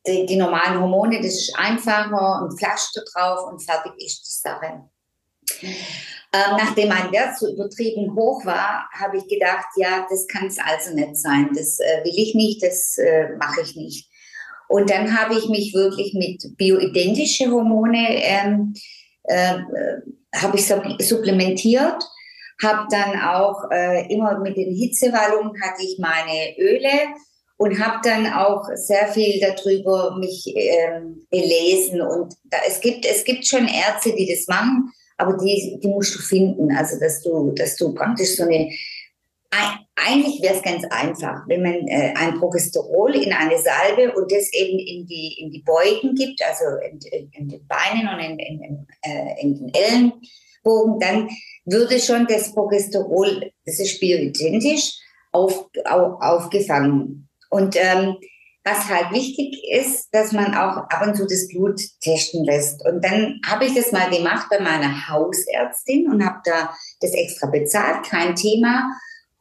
die, 0.06 0.26
die, 0.26 0.36
normalen 0.36 0.80
Hormone, 0.80 1.18
das 1.18 1.34
ist 1.34 1.58
einfacher, 1.58 2.42
ein 2.42 2.56
Pflaster 2.56 3.02
drauf 3.12 3.50
und 3.50 3.62
fertig 3.62 3.92
ist 3.98 4.26
die 4.28 4.48
Sache. 4.48 4.84
Ähm, 6.32 6.56
nachdem 6.58 6.88
mein 6.88 7.10
Wert 7.12 7.38
so 7.38 7.50
übertrieben 7.50 8.14
hoch 8.14 8.44
war, 8.44 8.88
habe 8.92 9.16
ich 9.16 9.26
gedacht, 9.26 9.66
ja, 9.76 10.06
das 10.10 10.26
kann 10.26 10.48
es 10.48 10.58
also 10.58 10.94
nicht 10.94 11.16
sein. 11.16 11.50
Das 11.54 11.78
äh, 11.80 12.04
will 12.04 12.12
ich 12.14 12.34
nicht, 12.34 12.62
das 12.62 12.98
äh, 12.98 13.30
mache 13.38 13.62
ich 13.62 13.74
nicht. 13.74 14.10
Und 14.68 14.90
dann 14.90 15.18
habe 15.18 15.38
ich 15.38 15.48
mich 15.48 15.74
wirklich 15.74 16.14
mit 16.14 16.56
bioidentische 16.56 17.50
Hormone 17.50 18.06
ähm, 18.22 18.74
äh, 19.24 19.58
habe 20.34 20.58
ich 20.58 20.66
supplementiert, 21.06 22.02
habe 22.62 22.86
dann 22.90 23.20
auch 23.20 23.70
äh, 23.70 24.12
immer 24.12 24.38
mit 24.38 24.56
den 24.56 24.74
Hitzewallungen 24.74 25.60
hatte 25.62 25.82
ich 25.82 25.98
meine 25.98 26.56
Öle 26.58 27.14
und 27.58 27.78
habe 27.78 27.98
dann 28.02 28.26
auch 28.32 28.68
sehr 28.74 29.08
viel 29.08 29.40
darüber 29.40 30.16
mich 30.18 30.44
ähm, 30.54 31.26
belesen 31.30 32.00
und 32.00 32.34
da, 32.44 32.58
es 32.66 32.80
gibt 32.80 33.06
es 33.06 33.24
gibt 33.24 33.46
schon 33.46 33.66
Ärzte, 33.66 34.14
die 34.14 34.28
das 34.28 34.46
machen, 34.46 34.90
aber 35.16 35.36
die 35.36 35.78
die 35.82 35.88
musst 35.88 36.14
du 36.14 36.18
finden, 36.18 36.70
also 36.72 36.98
dass 36.98 37.22
du 37.22 37.52
dass 37.52 37.76
du 37.76 37.94
praktisch 37.94 38.36
so 38.36 38.44
eine 38.44 38.70
eigentlich 39.50 40.42
wäre 40.42 40.54
es 40.54 40.62
ganz 40.62 40.84
einfach, 40.90 41.42
wenn 41.48 41.62
man 41.62 41.88
äh, 41.88 42.12
ein 42.16 42.38
Progesterol 42.38 43.14
in 43.14 43.32
eine 43.32 43.58
Salbe 43.58 44.14
und 44.14 44.30
das 44.30 44.52
eben 44.52 44.78
in 44.78 45.06
die, 45.06 45.36
in 45.40 45.50
die 45.50 45.62
Beugen 45.62 46.14
gibt, 46.14 46.40
also 46.42 46.64
in, 46.88 46.98
in, 47.10 47.30
in 47.32 47.48
den 47.48 47.66
Beinen 47.66 48.08
und 48.08 48.20
in, 48.20 48.38
in, 48.38 48.86
äh, 49.02 49.40
in 49.40 49.54
den 49.54 49.72
Ellenbogen, 49.74 51.00
dann 51.00 51.28
würde 51.64 51.98
schon 51.98 52.26
das 52.26 52.52
Progesterol, 52.52 53.50
das 53.64 53.80
ist 53.80 53.98
bioidentisch, 54.00 54.92
auf, 55.32 55.68
auf, 55.84 56.20
aufgefangen. 56.20 57.28
Und 57.50 57.76
ähm, 57.76 58.16
was 58.66 58.88
halt 58.88 59.12
wichtig 59.12 59.62
ist, 59.70 60.08
dass 60.12 60.32
man 60.32 60.54
auch 60.54 60.76
ab 60.76 61.06
und 61.06 61.16
zu 61.16 61.24
das 61.24 61.46
Blut 61.46 61.80
testen 62.00 62.44
lässt. 62.44 62.84
Und 62.84 63.04
dann 63.04 63.40
habe 63.46 63.64
ich 63.64 63.74
das 63.74 63.92
mal 63.92 64.10
gemacht 64.10 64.48
bei 64.50 64.58
meiner 64.58 65.08
Hausärztin 65.08 66.10
und 66.10 66.24
habe 66.24 66.40
da 66.44 66.74
das 67.00 67.12
extra 67.12 67.46
bezahlt, 67.46 68.04
kein 68.04 68.34
Thema. 68.34 68.90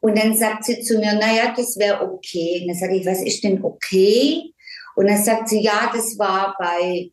Und 0.06 0.20
dann 0.20 0.38
sagt 0.38 0.66
sie 0.66 0.82
zu 0.82 1.00
mir, 1.00 1.14
naja, 1.14 1.52
das 1.58 1.80
wäre 1.80 2.00
okay. 2.00 2.60
Und 2.62 2.68
dann 2.68 2.78
sage 2.78 2.96
ich, 2.96 3.08
was 3.08 3.24
ist 3.24 3.44
denn 3.44 3.64
okay? 3.64 4.54
Und 4.96 5.08
dann 5.08 5.24
sagt 5.24 5.50
sie, 5.50 5.62
ja, 5.62 5.90
das 5.92 6.20
war 6.20 6.56
bei 6.60 7.10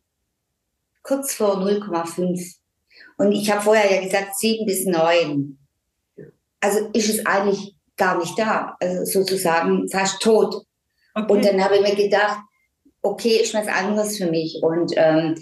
kurz 1.01 1.33
vor 1.33 1.57
0,5. 1.57 2.53
Und 3.17 3.31
ich 3.31 3.49
habe 3.49 3.63
vorher 3.63 3.91
ja 3.91 3.99
gesagt, 3.99 4.37
7 4.37 4.67
bis 4.67 4.85
9. 4.85 5.57
Also 6.59 6.87
ist 6.93 7.09
es 7.09 7.25
eigentlich 7.25 7.75
gar 7.97 8.19
nicht 8.19 8.37
da. 8.37 8.77
Also 8.79 9.21
sozusagen 9.21 9.89
fast 9.89 10.21
tot. 10.21 10.63
Okay. 11.15 11.33
Und 11.33 11.43
dann 11.43 11.63
habe 11.63 11.77
ich 11.77 11.81
mir 11.81 11.95
gedacht, 11.95 12.41
okay, 13.01 13.37
ist 13.37 13.55
was 13.55 13.67
anderes 13.69 14.19
für 14.19 14.29
mich. 14.29 14.59
Und 14.61 14.93
ähm, 14.97 15.33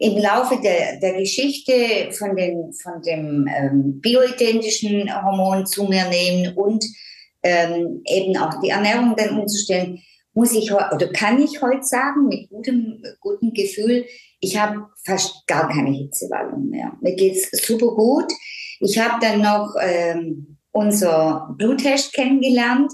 im 0.00 0.16
Laufe 0.16 0.58
der, 0.62 0.98
der 0.98 1.12
Geschichte 1.12 2.10
von, 2.12 2.34
den, 2.34 2.72
von 2.72 3.02
dem 3.02 3.46
ähm, 3.54 4.00
bioidentischen 4.00 5.14
Hormon 5.14 5.66
zu 5.66 5.84
mir 5.84 6.08
nehmen 6.08 6.56
und 6.56 6.82
ähm, 7.42 8.02
eben 8.06 8.34
auch 8.38 8.60
die 8.62 8.70
Ernährung 8.70 9.14
dann 9.14 9.38
umzustellen, 9.38 10.02
muss 10.32 10.54
ich 10.54 10.72
oder 10.72 11.12
kann 11.12 11.42
ich 11.42 11.60
heute 11.60 11.82
sagen, 11.82 12.28
mit 12.28 12.48
gutem, 12.48 13.02
gutem 13.20 13.52
Gefühl, 13.52 14.06
ich 14.40 14.58
habe 14.58 14.86
fast 15.04 15.46
gar 15.46 15.68
keine 15.68 15.90
Hitzewallung 15.90 16.70
mehr. 16.70 16.92
Mir 17.02 17.14
geht's 17.14 17.50
super 17.66 17.94
gut. 17.94 18.32
Ich 18.78 18.98
habe 18.98 19.20
dann 19.20 19.42
noch 19.42 19.74
ähm, 19.82 20.56
unser 20.72 21.54
Bluttest 21.58 22.14
kennengelernt 22.14 22.90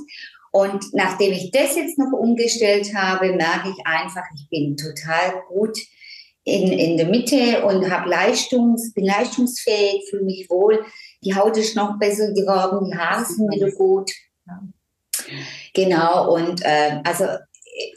und 0.51 0.93
nachdem 0.93 1.33
ich 1.35 1.53
das 1.53 1.77
jetzt 1.77 1.99
noch 1.99 2.19
umgestellt 2.19 2.93
habe, 2.97 3.33
merke 3.33 3.69
ich 3.69 3.87
einfach, 3.87 4.25
ich 4.35 4.49
bin 4.51 4.77
total 4.77 5.41
gut 5.49 5.79
in, 6.47 6.71
in 6.71 6.97
der 6.97 7.07
Mitte 7.07 7.65
und 7.65 7.91
habe 7.91 8.09
Leistungs, 8.09 8.93
bin 8.95 9.05
leistungsfähig, 9.05 10.09
fühle 10.09 10.23
mich 10.23 10.49
wohl. 10.49 10.85
Die 11.25 11.35
Haut 11.35 11.57
ist 11.57 11.75
noch 11.75 11.99
besser 11.99 12.33
geworden, 12.33 12.89
die 12.89 12.97
Haare 12.97 13.25
sind 13.25 13.51
wieder 13.51 13.71
gut. 13.73 14.13
Genau, 15.75 16.37
und 16.37 16.65
äh, 16.65 17.01
also 17.03 17.25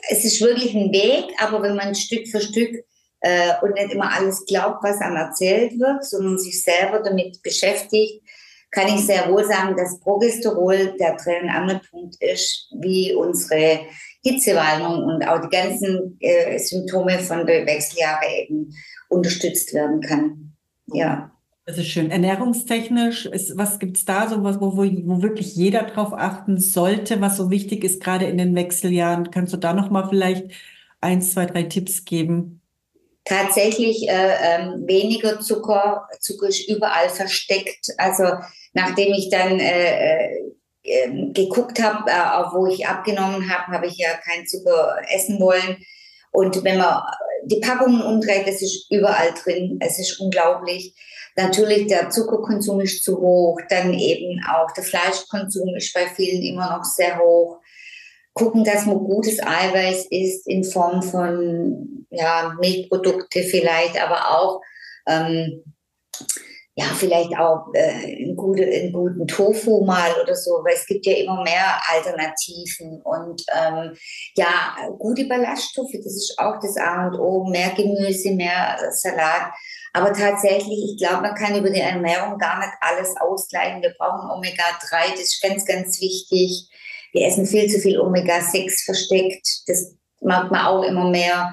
es 0.10 0.26
ist 0.26 0.42
wirklich 0.42 0.74
ein 0.76 0.92
Weg, 0.92 1.26
aber 1.38 1.62
wenn 1.62 1.76
man 1.76 1.94
Stück 1.94 2.28
für 2.28 2.42
Stück 2.42 2.84
äh, 3.22 3.54
und 3.62 3.76
nicht 3.76 3.94
immer 3.94 4.12
alles 4.12 4.44
glaubt, 4.48 4.84
was 4.84 5.00
einem 5.00 5.18
erzählt 5.18 5.80
wird, 5.80 6.04
sondern 6.04 6.40
sich 6.40 6.64
selber 6.64 7.04
damit 7.04 7.44
beschäftigt, 7.44 8.24
kann 8.72 8.88
ich 8.88 9.06
sehr 9.06 9.32
wohl 9.32 9.46
sagen, 9.46 9.78
dass 9.78 10.00
Progesterol 10.00 10.96
der 11.00 11.18
drehende 11.18 11.54
Angelpunkt 11.54 12.16
ist, 12.20 12.68
wie 12.80 13.14
unsere 13.14 13.82
Hitzewallung 14.24 15.04
und 15.04 15.28
auch 15.28 15.42
die 15.42 15.50
ganzen 15.50 16.18
äh, 16.20 16.58
Symptome 16.60 17.20
von 17.20 17.46
der 17.46 17.66
Wechseljahre 17.66 18.26
eben 18.42 18.74
unterstützt 19.08 19.74
werden 19.74 20.02
kann. 20.02 20.54
Ja. 20.88 21.32
Das 21.66 21.78
ist 21.78 21.88
schön. 21.88 22.10
Ernährungstechnisch, 22.10 23.28
ist, 23.28 23.56
was 23.56 23.78
gibt's 23.78 24.04
da 24.04 24.28
so 24.28 24.44
was, 24.44 24.60
wo, 24.60 24.76
wo, 24.76 24.84
wo 24.84 25.22
wirklich 25.22 25.56
jeder 25.56 25.84
drauf 25.84 26.14
achten 26.14 26.60
sollte, 26.60 27.22
was 27.22 27.38
so 27.38 27.52
wichtig 27.52 27.84
ist, 27.84 28.02
gerade 28.02 28.26
in 28.26 28.40
den 28.40 28.56
Wechseljahren? 28.56 29.30
Kannst 29.30 29.54
du 29.54 29.58
da 29.58 29.74
nochmal 29.74 30.10
vielleicht 30.10 30.46
eins, 31.00 31.32
zwei, 31.32 31.46
drei 31.46 31.64
Tipps 31.64 32.06
geben? 32.06 32.62
Tatsächlich 33.24 34.10
äh, 34.10 34.36
ähm, 34.42 34.88
weniger 34.88 35.40
Zucker. 35.40 36.08
Zucker 36.20 36.48
ist 36.48 36.68
überall 36.68 37.10
versteckt. 37.10 37.94
Also 37.98 38.24
nachdem 38.74 39.14
ich 39.14 39.30
dann 39.30 39.60
äh, 39.60 40.26
äh, 40.26 40.52
ähm, 40.90 41.34
geguckt 41.34 41.82
habe, 41.82 42.10
äh, 42.10 42.54
wo 42.54 42.68
ich 42.68 42.88
abgenommen 42.88 43.50
habe, 43.50 43.72
habe 43.72 43.88
ich 43.88 43.98
ja 43.98 44.10
kein 44.24 44.46
Zucker 44.48 44.98
essen 45.14 45.40
wollen. 45.40 45.78
Und 46.32 46.64
wenn 46.64 46.78
man 46.78 47.02
die 47.46 47.60
Packungen 47.60 48.02
umdreht, 48.02 48.48
es 48.48 48.62
ist 48.62 48.92
überall 48.92 49.34
drin. 49.44 49.80
Es 49.82 50.00
ist 50.00 50.20
unglaublich. 50.20 50.96
Natürlich, 51.36 51.88
der 51.88 52.10
Zuckerkonsum 52.10 52.82
ist 52.82 53.04
zu 53.04 53.20
hoch, 53.20 53.60
dann 53.70 53.94
eben 53.94 54.42
auch 54.46 54.72
der 54.74 54.84
Fleischkonsum 54.84 55.76
ist 55.76 55.94
bei 55.94 56.08
vielen 56.08 56.44
immer 56.44 56.78
noch 56.78 56.84
sehr 56.84 57.20
hoch. 57.20 57.60
Gucken, 58.34 58.64
dass 58.64 58.86
man 58.86 59.00
gutes 59.00 59.40
Eiweiß 59.42 60.08
isst 60.10 60.48
in 60.48 60.64
Form 60.64 61.02
von 61.02 62.06
ja, 62.10 62.56
Milchprodukte 62.60 63.44
vielleicht, 63.44 64.02
aber 64.02 64.38
auch 64.38 64.62
ähm, 65.08 65.64
ja, 66.80 66.86
vielleicht 66.96 67.36
auch 67.38 67.68
äh, 67.74 68.24
einen, 68.24 68.38
gute, 68.38 68.64
einen 68.64 68.94
guten 68.94 69.28
Tofu 69.28 69.84
mal 69.84 70.12
oder 70.24 70.34
so, 70.34 70.52
weil 70.64 70.76
es 70.76 70.86
gibt 70.86 71.06
ja 71.06 71.14
immer 71.18 71.44
mehr 71.44 71.78
Alternativen 71.90 73.02
und 73.04 73.44
ähm, 73.54 73.98
ja, 74.38 74.78
gute 74.98 75.26
Ballaststoffe, 75.26 75.92
das 75.92 76.16
ist 76.16 76.36
auch 76.38 76.58
das 76.62 76.78
A 76.78 77.08
und 77.08 77.20
O, 77.20 77.50
mehr 77.50 77.72
Gemüse, 77.72 78.32
mehr 78.32 78.78
Salat. 78.92 79.52
Aber 79.92 80.14
tatsächlich, 80.14 80.92
ich 80.92 80.98
glaube, 80.98 81.24
man 81.24 81.36
kann 81.36 81.58
über 81.58 81.70
die 81.70 81.82
Ernährung 81.82 82.38
gar 82.38 82.60
nicht 82.60 82.72
alles 82.80 83.14
ausgleichen. 83.20 83.82
Wir 83.82 83.94
brauchen 83.98 84.32
Omega-3, 84.32 85.12
das 85.12 85.20
ist 85.20 85.42
ganz, 85.42 85.66
ganz 85.66 86.00
wichtig. 86.00 86.70
Wir 87.12 87.28
essen 87.28 87.46
viel 87.46 87.68
zu 87.70 87.80
viel 87.80 88.00
Omega-6 88.00 88.86
versteckt. 88.86 89.46
Das 89.68 89.96
mag 90.22 90.50
man 90.50 90.66
auch 90.66 90.84
immer 90.84 91.10
mehr. 91.10 91.52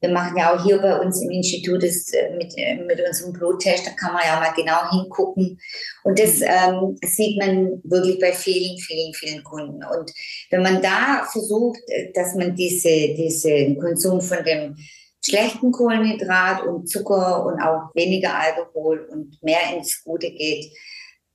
Wir 0.00 0.10
machen 0.10 0.36
ja 0.36 0.54
auch 0.54 0.64
hier 0.64 0.78
bei 0.78 0.98
uns 0.98 1.20
im 1.22 1.30
Institut 1.30 1.82
das 1.82 2.12
äh, 2.12 2.34
mit, 2.36 2.56
äh, 2.56 2.76
mit 2.76 3.00
unserem 3.06 3.32
Bluttest, 3.32 3.86
da 3.86 3.90
kann 3.90 4.14
man 4.14 4.22
ja 4.24 4.40
mal 4.40 4.52
genau 4.54 4.90
hingucken. 4.90 5.60
Und 6.04 6.18
das 6.18 6.40
ähm, 6.40 6.96
sieht 7.04 7.38
man 7.38 7.80
wirklich 7.84 8.18
bei 8.18 8.32
vielen, 8.32 8.78
vielen, 8.78 9.12
vielen 9.12 9.44
Kunden. 9.44 9.84
Und 9.84 10.10
wenn 10.50 10.62
man 10.62 10.80
da 10.80 11.26
versucht, 11.30 11.80
äh, 11.88 12.12
dass 12.14 12.34
man 12.34 12.54
diese, 12.54 12.88
diesen 12.88 13.78
Konsum 13.78 14.20
von 14.20 14.42
dem 14.44 14.76
schlechten 15.22 15.70
Kohlenhydrat 15.70 16.64
und 16.66 16.88
Zucker 16.88 17.44
und 17.44 17.60
auch 17.60 17.94
weniger 17.94 18.34
Alkohol 18.34 19.06
und 19.12 19.42
mehr 19.42 19.76
ins 19.76 20.02
Gute 20.02 20.30
geht, 20.30 20.72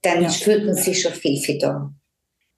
dann 0.02 0.24
ja. 0.24 0.30
fühlt 0.30 0.66
man 0.66 0.76
sich 0.76 1.02
schon 1.02 1.14
viel 1.14 1.40
fitter. 1.40 1.94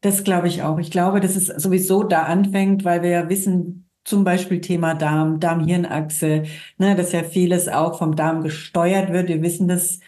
Das 0.01 0.23
glaube 0.23 0.47
ich 0.47 0.61
auch. 0.61 0.77
Ich 0.77 0.91
glaube, 0.91 1.19
dass 1.19 1.35
es 1.35 1.47
sowieso 1.47 2.03
da 2.03 2.23
anfängt, 2.23 2.85
weil 2.85 3.01
wir 3.01 3.09
ja 3.09 3.29
wissen, 3.29 3.86
zum 4.07 4.23
Beispiel 4.23 4.61
Thema 4.61 4.95
Darm, 4.95 5.41
Darm-Hirn-Achse, 5.41 6.43
ne, 6.77 6.95
dass 6.95 7.11
ja 7.11 7.23
vieles 7.23 7.67
auch 7.67 7.97
vom 7.97 8.15
Darm 8.15 8.41
gesteuert 8.41 9.11
wird. 9.11 9.27
Wir 9.27 9.41
wissen 9.41 9.67
das 9.67 9.99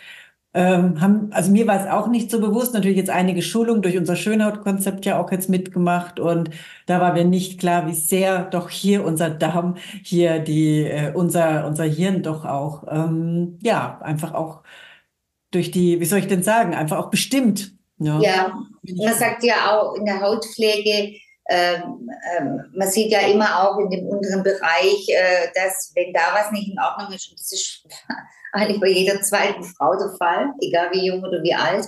ähm, 0.53 0.99
haben, 1.01 1.31
also 1.33 1.51
mir 1.51 1.67
war 1.67 1.79
es 1.79 1.91
auch 1.91 2.07
nicht 2.07 2.31
so 2.31 2.39
bewusst, 2.39 2.73
natürlich 2.73 2.97
jetzt 2.97 3.09
einige 3.09 3.41
Schulungen 3.41 3.81
durch 3.81 3.97
unser 3.97 4.15
Schönhautkonzept 4.15 5.05
ja 5.05 5.21
auch 5.21 5.31
jetzt 5.31 5.49
mitgemacht 5.49 6.19
und 6.19 6.49
da 6.87 6.99
war 7.01 7.13
mir 7.13 7.25
nicht 7.25 7.59
klar, 7.59 7.87
wie 7.87 7.93
sehr 7.93 8.45
doch 8.45 8.69
hier 8.69 9.05
unser 9.05 9.29
Darm, 9.29 9.75
hier 10.03 10.39
die, 10.39 10.85
äh, 10.85 11.11
unser, 11.13 11.67
unser 11.67 11.83
Hirn 11.83 12.23
doch 12.23 12.45
auch, 12.45 12.85
ähm, 12.89 13.59
ja, 13.61 13.99
einfach 14.01 14.33
auch 14.33 14.63
durch 15.51 15.71
die, 15.71 15.99
wie 15.99 16.05
soll 16.05 16.19
ich 16.19 16.27
denn 16.27 16.41
sagen, 16.41 16.73
einfach 16.73 16.97
auch 16.97 17.11
bestimmt. 17.11 17.73
Ja, 17.99 18.19
ja 18.21 18.53
man 18.97 19.13
sagt 19.13 19.43
ja 19.43 19.77
auch 19.77 19.95
in 19.95 20.05
der 20.05 20.21
Hautpflege, 20.21 21.19
ähm, 21.49 22.09
ähm, 22.37 22.61
man 22.75 22.89
sieht 22.89 23.11
ja 23.11 23.21
immer 23.21 23.63
auch 23.63 23.79
in 23.79 23.89
dem 23.89 24.05
unteren 24.07 24.43
Bereich, 24.43 25.09
äh, 25.09 25.47
dass 25.55 25.91
wenn 25.95 26.13
da 26.13 26.33
was 26.33 26.51
nicht 26.51 26.71
in 26.71 26.79
Ordnung 26.79 27.11
ist, 27.11 27.29
und 27.29 27.39
das 27.39 27.51
ist 27.51 27.83
eigentlich 28.53 28.79
bei 28.79 28.89
jeder 28.89 29.21
zweiten 29.21 29.63
Frau 29.63 29.95
der 29.97 30.15
Fall, 30.17 30.51
egal 30.61 30.91
wie 30.91 31.07
jung 31.07 31.23
oder 31.23 31.41
wie 31.41 31.55
alt, 31.55 31.87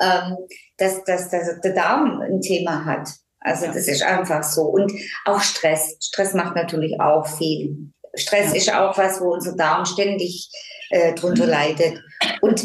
ähm, 0.00 0.36
dass, 0.76 1.02
dass, 1.04 1.30
dass 1.30 1.60
der 1.60 1.72
Darm 1.72 2.20
ein 2.20 2.40
Thema 2.42 2.84
hat. 2.84 3.08
Also 3.40 3.66
ja. 3.66 3.72
das 3.72 3.88
ist 3.88 4.02
einfach 4.02 4.42
so. 4.42 4.62
Und 4.62 4.92
auch 5.24 5.40
Stress. 5.40 5.96
Stress 6.00 6.34
macht 6.34 6.54
natürlich 6.54 7.00
auch 7.00 7.26
viel. 7.26 7.90
Stress 8.14 8.50
ja. 8.50 8.56
ist 8.56 8.74
auch 8.74 8.98
was, 8.98 9.20
wo 9.20 9.32
unser 9.32 9.56
Darm 9.56 9.86
ständig 9.86 10.50
äh, 10.90 11.14
drunter 11.14 11.44
mhm. 11.44 11.50
leidet. 11.50 12.02
Und 12.42 12.60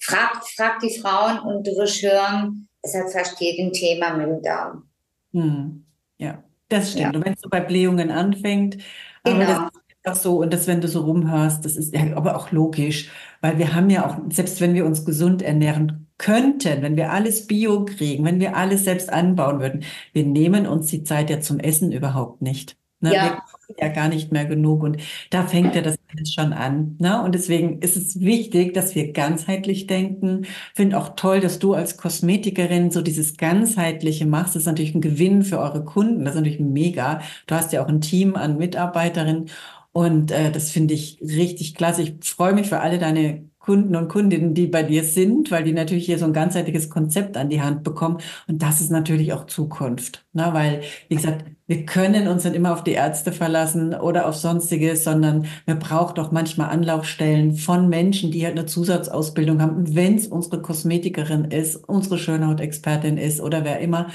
frag, 0.00 0.46
frag 0.56 0.78
die 0.80 0.98
Frauen 1.00 1.40
und 1.40 1.66
du 1.66 1.72
wirst 1.72 2.02
hören, 2.02 2.68
es 2.82 2.94
hat 2.94 3.12
fast 3.12 3.40
jeden 3.40 3.72
Thema 3.72 4.14
mit 4.14 4.28
dem 4.28 4.42
Darm. 4.42 4.87
Hm. 5.32 5.84
Ja, 6.18 6.42
das 6.68 6.92
stimmt. 6.92 7.14
Ja. 7.14 7.18
Und 7.18 7.24
wenn 7.24 7.34
es 7.34 7.40
so 7.40 7.48
bei 7.48 7.60
Blähungen 7.60 8.10
anfängt, 8.10 8.78
genau. 9.24 9.44
aber 9.44 9.70
das 10.02 10.22
so 10.22 10.40
und 10.40 10.52
das, 10.52 10.66
wenn 10.66 10.80
du 10.80 10.88
so 10.88 11.02
rumhörst, 11.02 11.64
das 11.64 11.76
ist 11.76 11.94
ja 11.94 12.16
aber 12.16 12.36
auch 12.36 12.50
logisch, 12.50 13.10
weil 13.40 13.58
wir 13.58 13.74
haben 13.74 13.90
ja 13.90 14.06
auch, 14.06 14.16
selbst 14.30 14.60
wenn 14.60 14.74
wir 14.74 14.86
uns 14.86 15.04
gesund 15.04 15.42
ernähren 15.42 16.06
könnten, 16.18 16.82
wenn 16.82 16.96
wir 16.96 17.12
alles 17.12 17.46
Bio 17.46 17.84
kriegen, 17.84 18.24
wenn 18.24 18.40
wir 18.40 18.56
alles 18.56 18.84
selbst 18.84 19.12
anbauen 19.12 19.60
würden, 19.60 19.84
wir 20.12 20.24
nehmen 20.24 20.66
uns 20.66 20.88
die 20.88 21.04
Zeit 21.04 21.30
ja 21.30 21.40
zum 21.40 21.60
Essen 21.60 21.92
überhaupt 21.92 22.42
nicht. 22.42 22.76
Ne? 23.00 23.14
Ja. 23.14 23.44
Ja 23.76 23.88
gar 23.88 24.08
nicht 24.08 24.32
mehr 24.32 24.46
genug 24.46 24.82
und 24.82 24.96
da 25.30 25.46
fängt 25.46 25.74
ja 25.74 25.82
das 25.82 25.98
schon 26.32 26.52
an. 26.54 26.96
Ne? 26.98 27.22
Und 27.22 27.34
deswegen 27.34 27.80
ist 27.80 27.96
es 27.96 28.18
wichtig, 28.18 28.72
dass 28.72 28.94
wir 28.94 29.12
ganzheitlich 29.12 29.86
denken. 29.86 30.46
Finde 30.74 30.98
auch 30.98 31.10
toll, 31.16 31.40
dass 31.40 31.58
du 31.58 31.74
als 31.74 31.98
Kosmetikerin 31.98 32.90
so 32.90 33.02
dieses 33.02 33.36
ganzheitliche 33.36 34.24
machst. 34.26 34.54
Das 34.54 34.62
ist 34.62 34.66
natürlich 34.66 34.94
ein 34.94 35.02
Gewinn 35.02 35.42
für 35.42 35.58
eure 35.58 35.84
Kunden. 35.84 36.24
Das 36.24 36.34
ist 36.34 36.40
natürlich 36.40 36.60
mega. 36.60 37.20
Du 37.46 37.54
hast 37.54 37.72
ja 37.72 37.84
auch 37.84 37.88
ein 37.88 38.00
Team 38.00 38.36
an 38.36 38.56
Mitarbeiterinnen 38.56 39.50
und 39.92 40.30
äh, 40.30 40.50
das 40.50 40.70
finde 40.70 40.94
ich 40.94 41.20
richtig 41.20 41.74
klasse. 41.74 42.02
Ich 42.02 42.14
freue 42.22 42.54
mich 42.54 42.68
für 42.68 42.80
alle 42.80 42.98
deine 42.98 43.48
Kunden 43.58 43.96
und 43.96 44.08
Kundinnen, 44.08 44.54
die 44.54 44.66
bei 44.66 44.82
dir 44.82 45.04
sind, 45.04 45.50
weil 45.50 45.64
die 45.64 45.72
natürlich 45.72 46.06
hier 46.06 46.18
so 46.18 46.24
ein 46.24 46.32
ganzheitliches 46.32 46.88
Konzept 46.88 47.36
an 47.36 47.50
die 47.50 47.60
Hand 47.60 47.82
bekommen. 47.84 48.18
Und 48.46 48.62
das 48.62 48.80
ist 48.80 48.90
natürlich 48.90 49.32
auch 49.32 49.46
Zukunft. 49.46 50.24
Ne? 50.32 50.48
Weil, 50.52 50.82
wie 51.08 51.16
gesagt, 51.16 51.44
wir 51.68 51.84
können 51.84 52.28
uns 52.28 52.44
nicht 52.44 52.56
immer 52.56 52.72
auf 52.72 52.82
die 52.82 52.92
Ärzte 52.92 53.30
verlassen 53.30 53.94
oder 53.94 54.26
auf 54.26 54.34
sonstiges, 54.34 55.04
sondern 55.04 55.46
wir 55.66 55.74
brauchen 55.74 56.14
doch 56.14 56.32
manchmal 56.32 56.70
Anlaufstellen 56.70 57.54
von 57.54 57.90
Menschen, 57.90 58.32
die 58.32 58.44
halt 58.44 58.58
eine 58.58 58.66
Zusatzausbildung 58.66 59.60
haben. 59.60 59.94
Wenn 59.94 60.16
es 60.16 60.26
unsere 60.26 60.62
Kosmetikerin 60.62 61.44
ist, 61.44 61.76
unsere 61.76 62.18
Schönhautexpertin 62.18 63.18
ist 63.18 63.42
oder 63.42 63.64
wer 63.64 63.80
immer, 63.80 64.08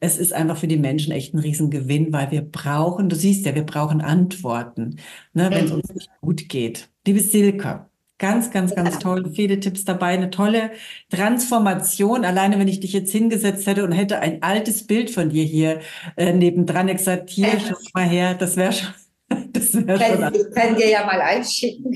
es 0.00 0.18
ist 0.18 0.32
einfach 0.32 0.56
für 0.56 0.66
die 0.66 0.78
Menschen 0.78 1.12
echt 1.12 1.32
ein 1.32 1.38
Riesengewinn, 1.38 2.12
weil 2.12 2.32
wir 2.32 2.42
brauchen, 2.42 3.08
du 3.08 3.16
siehst 3.16 3.46
ja, 3.46 3.54
wir 3.54 3.64
brauchen 3.64 4.00
Antworten, 4.00 4.96
ne, 5.32 5.48
wenn 5.50 5.66
es 5.66 5.70
uns 5.70 5.94
nicht 5.94 6.10
gut 6.20 6.48
geht. 6.48 6.90
Liebe 7.06 7.20
Silke, 7.20 7.86
ganz, 8.18 8.50
ganz, 8.50 8.74
ganz 8.74 8.98
toll, 8.98 9.30
viele 9.34 9.60
Tipps 9.60 9.84
dabei, 9.84 10.08
eine 10.08 10.30
tolle 10.30 10.70
Transformation. 11.10 12.24
Alleine, 12.24 12.58
wenn 12.58 12.68
ich 12.68 12.80
dich 12.80 12.92
jetzt 12.92 13.12
hingesetzt 13.12 13.66
hätte 13.66 13.84
und 13.84 13.92
hätte 13.92 14.20
ein 14.20 14.42
altes 14.42 14.86
Bild 14.86 15.10
von 15.10 15.28
dir 15.28 15.44
hier 15.44 15.80
äh, 16.16 16.32
nebendran 16.32 16.86
gesagt, 16.86 17.30
hier, 17.30 17.58
schau 17.60 17.76
mal 17.94 18.04
her, 18.08 18.34
das 18.34 18.56
wäre 18.56 18.72
schon. 18.72 18.88
Das 19.52 19.74
wär 19.74 19.98
schon 19.98 20.34
ich 20.34 20.54
kann 20.54 20.76
dir 20.76 20.88
ja 20.88 21.04
mal 21.04 21.20
einschicken. 21.20 21.92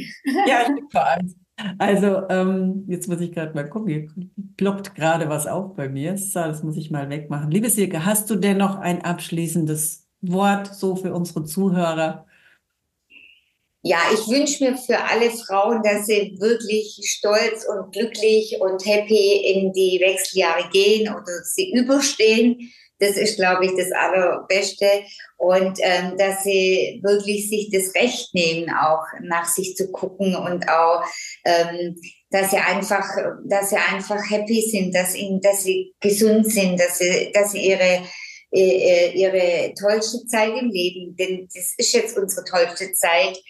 Ja, 0.49 0.63
ich 0.63 0.67
schicke 0.67 1.07
eins. 1.07 1.37
Also, 1.79 2.29
ähm, 2.29 2.85
jetzt 2.89 3.07
muss 3.09 3.21
ich 3.21 3.33
gerade 3.33 3.55
mal 3.55 3.69
gucken, 3.69 3.89
hier 3.89 4.09
ploppt 4.57 4.95
gerade 4.95 5.29
was 5.29 5.47
auf 5.47 5.77
bei 5.77 5.89
mir. 5.89 6.17
So, 6.17 6.41
das 6.41 6.63
muss 6.63 6.77
ich 6.77 6.91
mal 6.91 7.09
wegmachen. 7.11 7.51
Liebe 7.51 7.71
Silke, 7.71 8.05
hast 8.05 8.31
du 8.31 8.37
denn 8.37 8.57
noch 8.57 8.79
ein 8.79 9.05
abschließendes 9.05 10.09
Wort 10.23 10.75
so 10.75 10.97
für 10.97 11.13
unsere 11.13 11.45
Zuhörer? 11.45 12.27
Ja, 13.83 13.99
ich 14.13 14.29
wünsche 14.29 14.63
mir 14.63 14.77
für 14.77 14.99
alle 14.99 15.31
Frauen, 15.31 15.83
dass 15.83 16.07
sie 16.07 16.37
wirklich 16.39 17.01
stolz 17.03 17.65
und 17.67 17.93
glücklich 17.93 18.57
und 18.61 18.85
happy 18.85 19.43
in 19.55 19.73
die 19.73 19.99
Wechseljahre 20.01 20.69
gehen 20.71 21.09
oder 21.09 21.43
sie 21.45 21.73
überstehen 21.73 22.73
das 23.01 23.17
ist, 23.17 23.37
glaube 23.37 23.65
ich, 23.65 23.73
das 23.77 23.91
Allerbeste. 23.93 24.87
Und 25.39 25.79
ähm, 25.83 26.17
dass 26.19 26.45
sie 26.45 27.01
wirklich 27.03 27.49
sich 27.49 27.71
das 27.73 27.95
Recht 27.95 28.35
nehmen, 28.35 28.71
auch 28.71 29.05
nach 29.23 29.47
sich 29.47 29.75
zu 29.75 29.91
gucken 29.91 30.37
und 30.37 30.69
auch, 30.69 31.03
ähm, 31.45 31.97
dass 32.31 32.51
sie 32.51 32.59
einfach, 32.59 33.09
dass 33.47 33.71
sie 33.71 33.77
einfach 33.77 34.21
happy 34.31 34.61
sind, 34.61 34.95
dass 34.95 35.15
ihnen, 35.15 35.41
dass 35.41 35.65
sie 35.65 35.95
gesund 36.01 36.53
sind, 36.53 36.79
dass 36.79 36.99
sie, 36.99 37.33
dass 37.33 37.53
sie 37.53 37.67
ihre 37.67 38.03
äh, 38.53 39.13
ihre 39.13 39.73
tollste 39.75 40.27
Zeit 40.27 40.53
im 40.61 40.71
Leben, 40.71 41.17
denn 41.17 41.49
das 41.55 41.73
ist 41.79 41.93
jetzt 41.93 42.19
unsere 42.19 42.45
tollste 42.45 42.93
Zeit. 42.95 43.41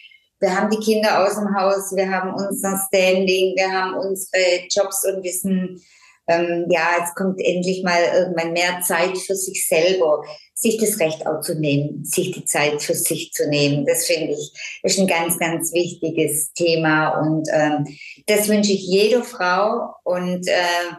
Wir 0.41 0.57
haben 0.57 0.71
die 0.71 0.79
Kinder 0.79 1.23
aus 1.23 1.35
dem 1.35 1.55
Haus, 1.55 1.95
wir 1.95 2.09
haben 2.09 2.33
unser 2.33 2.81
Standing, 2.87 3.55
wir 3.55 3.71
haben 3.71 3.93
unsere 3.93 4.67
Jobs 4.69 5.05
und 5.05 5.23
wissen, 5.23 5.79
ähm, 6.27 6.65
ja, 6.69 6.87
es 7.03 7.13
kommt 7.13 7.39
endlich 7.39 7.83
mal 7.83 8.01
irgendwann 8.13 8.53
mehr 8.53 8.81
Zeit 8.81 9.17
für 9.17 9.35
sich 9.35 9.67
selber, 9.67 10.23
sich 10.55 10.79
das 10.79 10.99
Recht 10.99 11.27
auch 11.27 11.41
zu 11.41 11.59
nehmen, 11.59 12.03
sich 12.05 12.31
die 12.31 12.45
Zeit 12.45 12.81
für 12.81 12.95
sich 12.95 13.31
zu 13.33 13.47
nehmen. 13.49 13.85
Das 13.85 14.05
finde 14.05 14.33
ich 14.33 14.51
ist 14.83 14.99
ein 14.99 15.07
ganz, 15.07 15.37
ganz 15.37 15.73
wichtiges 15.73 16.51
Thema 16.53 17.19
und 17.21 17.47
ähm, 17.51 17.85
das 18.25 18.47
wünsche 18.47 18.71
ich 18.71 18.81
jeder 18.81 19.23
Frau 19.23 19.93
und 20.03 20.47
äh, 20.47 20.91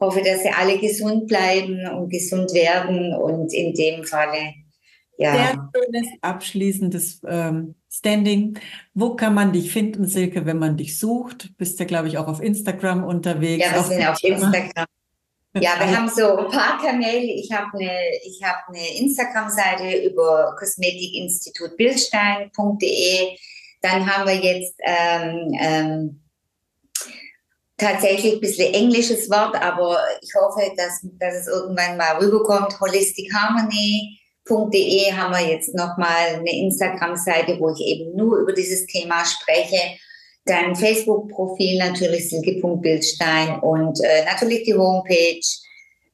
hoffe, 0.00 0.22
dass 0.22 0.42
sie 0.42 0.50
alle 0.50 0.78
gesund 0.78 1.26
bleiben 1.26 1.86
und 1.88 2.10
gesund 2.10 2.52
werden 2.54 3.14
und 3.14 3.52
in 3.52 3.74
dem 3.74 4.04
Falle 4.04 4.54
ja. 5.18 5.32
Sehr 5.32 5.70
schönes 5.74 6.08
abschließendes 6.20 7.20
ähm, 7.26 7.74
Standing. 7.90 8.58
Wo 8.94 9.16
kann 9.16 9.34
man 9.34 9.52
dich 9.52 9.72
finden, 9.72 10.06
Silke, 10.06 10.46
wenn 10.46 10.58
man 10.58 10.76
dich 10.76 10.98
sucht? 10.98 11.56
Bist 11.56 11.80
du, 11.80 11.86
glaube 11.86 12.08
ich, 12.08 12.18
auch 12.18 12.26
auf 12.26 12.42
Instagram 12.42 13.04
unterwegs? 13.04 13.64
Ja, 13.64 13.74
wir 13.74 13.82
sind 13.82 14.06
auf 14.06 14.22
Instagram. 14.22 14.86
Ja, 15.54 15.78
wir 15.78 15.86
haben 15.96 16.08
so 16.08 16.36
ein 16.36 16.50
paar 16.50 16.82
Kanäle. 16.82 17.32
Ich 17.32 17.52
habe 17.52 17.78
eine, 17.78 17.92
ich 18.24 18.42
habe 18.42 18.58
eine 18.68 18.98
Instagram-Seite 18.98 20.08
über 20.08 20.56
kosmetikinstitutbildstein.de. 20.58 23.38
Dann 23.82 24.06
haben 24.06 24.28
wir 24.28 24.36
jetzt 24.36 24.74
ähm, 24.84 25.54
ähm, 25.58 26.20
tatsächlich 27.76 28.34
ein 28.34 28.40
bisschen 28.40 28.74
englisches 28.74 29.30
Wort, 29.30 29.54
aber 29.60 29.98
ich 30.22 30.32
hoffe, 30.34 30.72
dass, 30.76 31.00
dass 31.18 31.34
es 31.34 31.46
irgendwann 31.46 31.96
mal 31.96 32.16
rüberkommt. 32.18 32.80
Holistic 32.80 33.32
Harmony 33.32 34.15
www.de 34.46 35.12
haben 35.12 35.32
wir 35.32 35.48
jetzt 35.48 35.74
nochmal 35.74 36.36
eine 36.36 36.50
Instagram-Seite, 36.50 37.58
wo 37.58 37.70
ich 37.70 37.80
eben 37.80 38.14
nur 38.16 38.38
über 38.38 38.52
dieses 38.52 38.86
Thema 38.86 39.24
spreche. 39.24 39.80
Dann 40.44 40.76
Facebook-Profil 40.76 41.78
natürlich 41.78 42.28
silke.bildstein 42.30 43.58
und 43.60 43.98
äh, 44.04 44.24
natürlich 44.24 44.62
die 44.62 44.74
Homepage, 44.74 45.40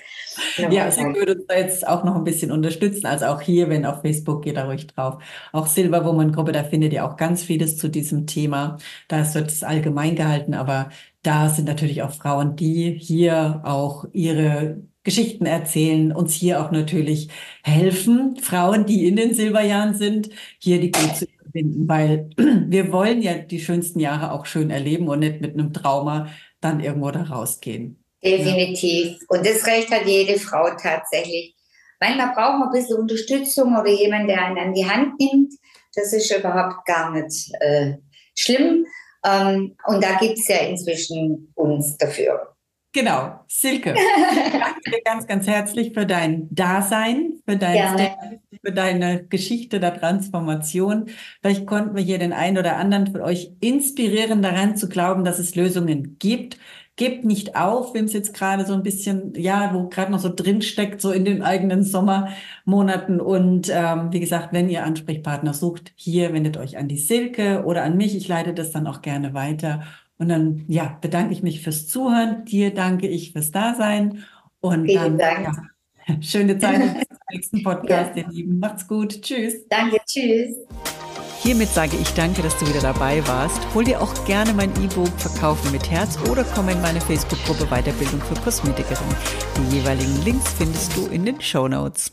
ja, 0.71 0.91
sie 0.91 1.01
würde 1.01 1.35
uns 1.35 1.47
da 1.47 1.57
jetzt 1.57 1.87
auch 1.87 2.03
noch 2.03 2.15
ein 2.15 2.23
bisschen 2.23 2.51
unterstützen. 2.51 3.07
Also 3.07 3.25
auch 3.25 3.41
hier, 3.41 3.69
wenn 3.69 3.85
auf 3.85 4.01
Facebook, 4.01 4.43
geht 4.43 4.57
da 4.57 4.65
ruhig 4.65 4.87
drauf. 4.87 5.21
Auch 5.51 5.67
Silverwoman 5.67 6.31
Gruppe, 6.31 6.51
da 6.51 6.63
findet 6.63 6.93
ihr 6.93 7.05
auch 7.05 7.17
ganz 7.17 7.43
vieles 7.43 7.77
zu 7.77 7.89
diesem 7.89 8.27
Thema. 8.27 8.77
Da 9.07 9.33
wird 9.33 9.49
es 9.49 9.63
allgemein 9.63 10.15
gehalten, 10.15 10.53
aber 10.53 10.89
da 11.23 11.49
sind 11.49 11.65
natürlich 11.65 12.03
auch 12.03 12.11
Frauen, 12.11 12.55
die 12.55 12.97
hier 12.99 13.61
auch 13.63 14.05
ihre 14.13 14.81
Geschichten 15.03 15.47
erzählen, 15.47 16.11
uns 16.11 16.33
hier 16.33 16.61
auch 16.61 16.71
natürlich 16.71 17.29
helfen. 17.63 18.37
Frauen, 18.39 18.85
die 18.85 19.07
in 19.07 19.15
den 19.15 19.33
Silberjahren 19.33 19.95
sind, 19.95 20.29
hier 20.59 20.79
die 20.79 20.91
gut 20.91 21.15
zu 21.15 21.25
finden, 21.51 21.87
weil 21.87 22.29
wir 22.37 22.91
wollen 22.91 23.21
ja 23.21 23.37
die 23.37 23.59
schönsten 23.59 23.99
Jahre 23.99 24.31
auch 24.31 24.45
schön 24.45 24.69
erleben 24.69 25.07
und 25.07 25.19
nicht 25.19 25.41
mit 25.41 25.53
einem 25.53 25.73
Trauma 25.73 26.29
dann 26.59 26.79
irgendwo 26.79 27.11
da 27.11 27.23
rausgehen. 27.23 28.03
Definitiv. 28.23 29.07
Ja. 29.07 29.17
Und 29.29 29.45
das 29.45 29.65
Recht 29.65 29.89
hat 29.91 30.05
jede 30.05 30.39
Frau 30.39 30.69
tatsächlich. 30.81 31.55
Manchmal 31.99 32.33
braucht 32.33 32.59
man 32.59 32.67
ein 32.69 32.73
bisschen 32.73 32.97
Unterstützung 32.97 33.75
oder 33.77 33.89
jemand, 33.89 34.29
der 34.29 34.43
einen 34.43 34.57
an 34.57 34.73
die 34.73 34.85
Hand 34.85 35.19
nimmt. 35.19 35.53
Das 35.95 36.13
ist 36.13 36.35
überhaupt 36.35 36.85
gar 36.85 37.11
nicht 37.11 37.51
äh, 37.59 37.97
schlimm. 38.37 38.85
Ähm, 39.23 39.75
und 39.85 40.03
da 40.03 40.17
gibt 40.19 40.39
es 40.39 40.47
ja 40.47 40.57
inzwischen 40.57 41.51
uns 41.55 41.97
dafür. 41.97 42.50
Genau, 42.93 43.39
Silke. 43.47 43.93
danke 44.51 44.91
dir 44.91 45.01
ganz, 45.05 45.25
ganz 45.25 45.47
herzlich 45.47 45.93
für 45.93 46.05
dein 46.05 46.53
Dasein, 46.53 47.35
für, 47.47 47.55
dein 47.55 47.97
für 48.63 48.71
deine 48.73 49.25
Geschichte 49.25 49.79
der 49.79 49.97
Transformation. 49.97 51.05
Vielleicht 51.41 51.65
konnten 51.65 51.95
wir 51.95 52.03
hier 52.03 52.19
den 52.19 52.33
einen 52.33 52.57
oder 52.57 52.75
anderen 52.75 53.07
von 53.07 53.21
euch 53.21 53.53
inspirieren, 53.61 54.41
daran 54.41 54.75
zu 54.75 54.89
glauben, 54.89 55.23
dass 55.23 55.39
es 55.39 55.55
Lösungen 55.55 56.17
gibt. 56.19 56.57
Gebt 56.97 57.23
nicht 57.23 57.55
auf, 57.55 57.93
wem 57.93 58.05
es 58.05 58.13
jetzt 58.13 58.33
gerade 58.33 58.65
so 58.65 58.73
ein 58.73 58.83
bisschen, 58.83 59.33
ja, 59.35 59.73
wo 59.73 59.87
gerade 59.87 60.11
noch 60.11 60.19
so 60.19 60.31
drinsteckt, 60.33 60.99
so 60.99 61.11
in 61.11 61.23
den 61.23 61.41
eigenen 61.41 61.83
Sommermonaten. 61.83 63.21
Und 63.21 63.71
ähm, 63.73 64.11
wie 64.11 64.19
gesagt, 64.19 64.49
wenn 64.51 64.69
ihr 64.69 64.83
Ansprechpartner 64.83 65.53
sucht, 65.53 65.93
hier 65.95 66.33
wendet 66.33 66.57
euch 66.57 66.77
an 66.77 66.89
die 66.89 66.97
Silke 66.97 67.63
oder 67.65 67.83
an 67.83 67.95
mich. 67.95 68.15
Ich 68.17 68.27
leite 68.27 68.53
das 68.53 68.71
dann 68.71 68.85
auch 68.85 69.01
gerne 69.01 69.33
weiter. 69.33 69.83
Und 70.21 70.29
dann, 70.29 70.65
ja, 70.67 70.99
bedanke 71.01 71.33
ich 71.33 71.41
mich 71.41 71.61
fürs 71.61 71.87
Zuhören. 71.87 72.45
Dir 72.45 72.71
danke 72.71 73.07
ich 73.07 73.31
fürs 73.31 73.49
Dasein. 73.49 74.23
Und 74.59 74.85
Vielen 74.85 75.17
dann, 75.17 75.43
Dank. 75.43 75.57
Ja, 76.07 76.15
schöne 76.21 76.59
Zeit 76.59 76.79
bis 76.99 77.07
zum 77.07 77.17
nächsten 77.31 77.63
Podcast, 77.63 78.15
ja. 78.15 78.21
ihr 78.21 78.29
Lieben. 78.29 78.59
Macht's 78.59 78.87
gut. 78.87 79.19
Tschüss. 79.23 79.67
Danke. 79.67 79.97
Tschüss. 80.05 80.57
Hiermit 81.41 81.69
sage 81.69 81.97
ich 81.99 82.13
danke, 82.13 82.43
dass 82.43 82.55
du 82.59 82.67
wieder 82.67 82.81
dabei 82.81 83.27
warst. 83.27 83.59
Hol 83.73 83.83
dir 83.83 83.99
auch 83.99 84.13
gerne 84.25 84.53
mein 84.53 84.69
E-Book 84.83 85.09
Verkaufen 85.17 85.71
mit 85.71 85.89
Herz 85.89 86.19
oder 86.29 86.43
komm 86.43 86.69
in 86.69 86.79
meine 86.83 87.01
Facebook-Gruppe 87.01 87.65
Weiterbildung 87.71 88.21
für 88.21 88.39
Kosmetikerin. 88.41 89.07
Die 89.57 89.77
jeweiligen 89.77 90.23
Links 90.23 90.53
findest 90.53 90.95
du 90.95 91.07
in 91.07 91.25
den 91.25 91.41
Show 91.41 91.67
Notes. 91.67 92.11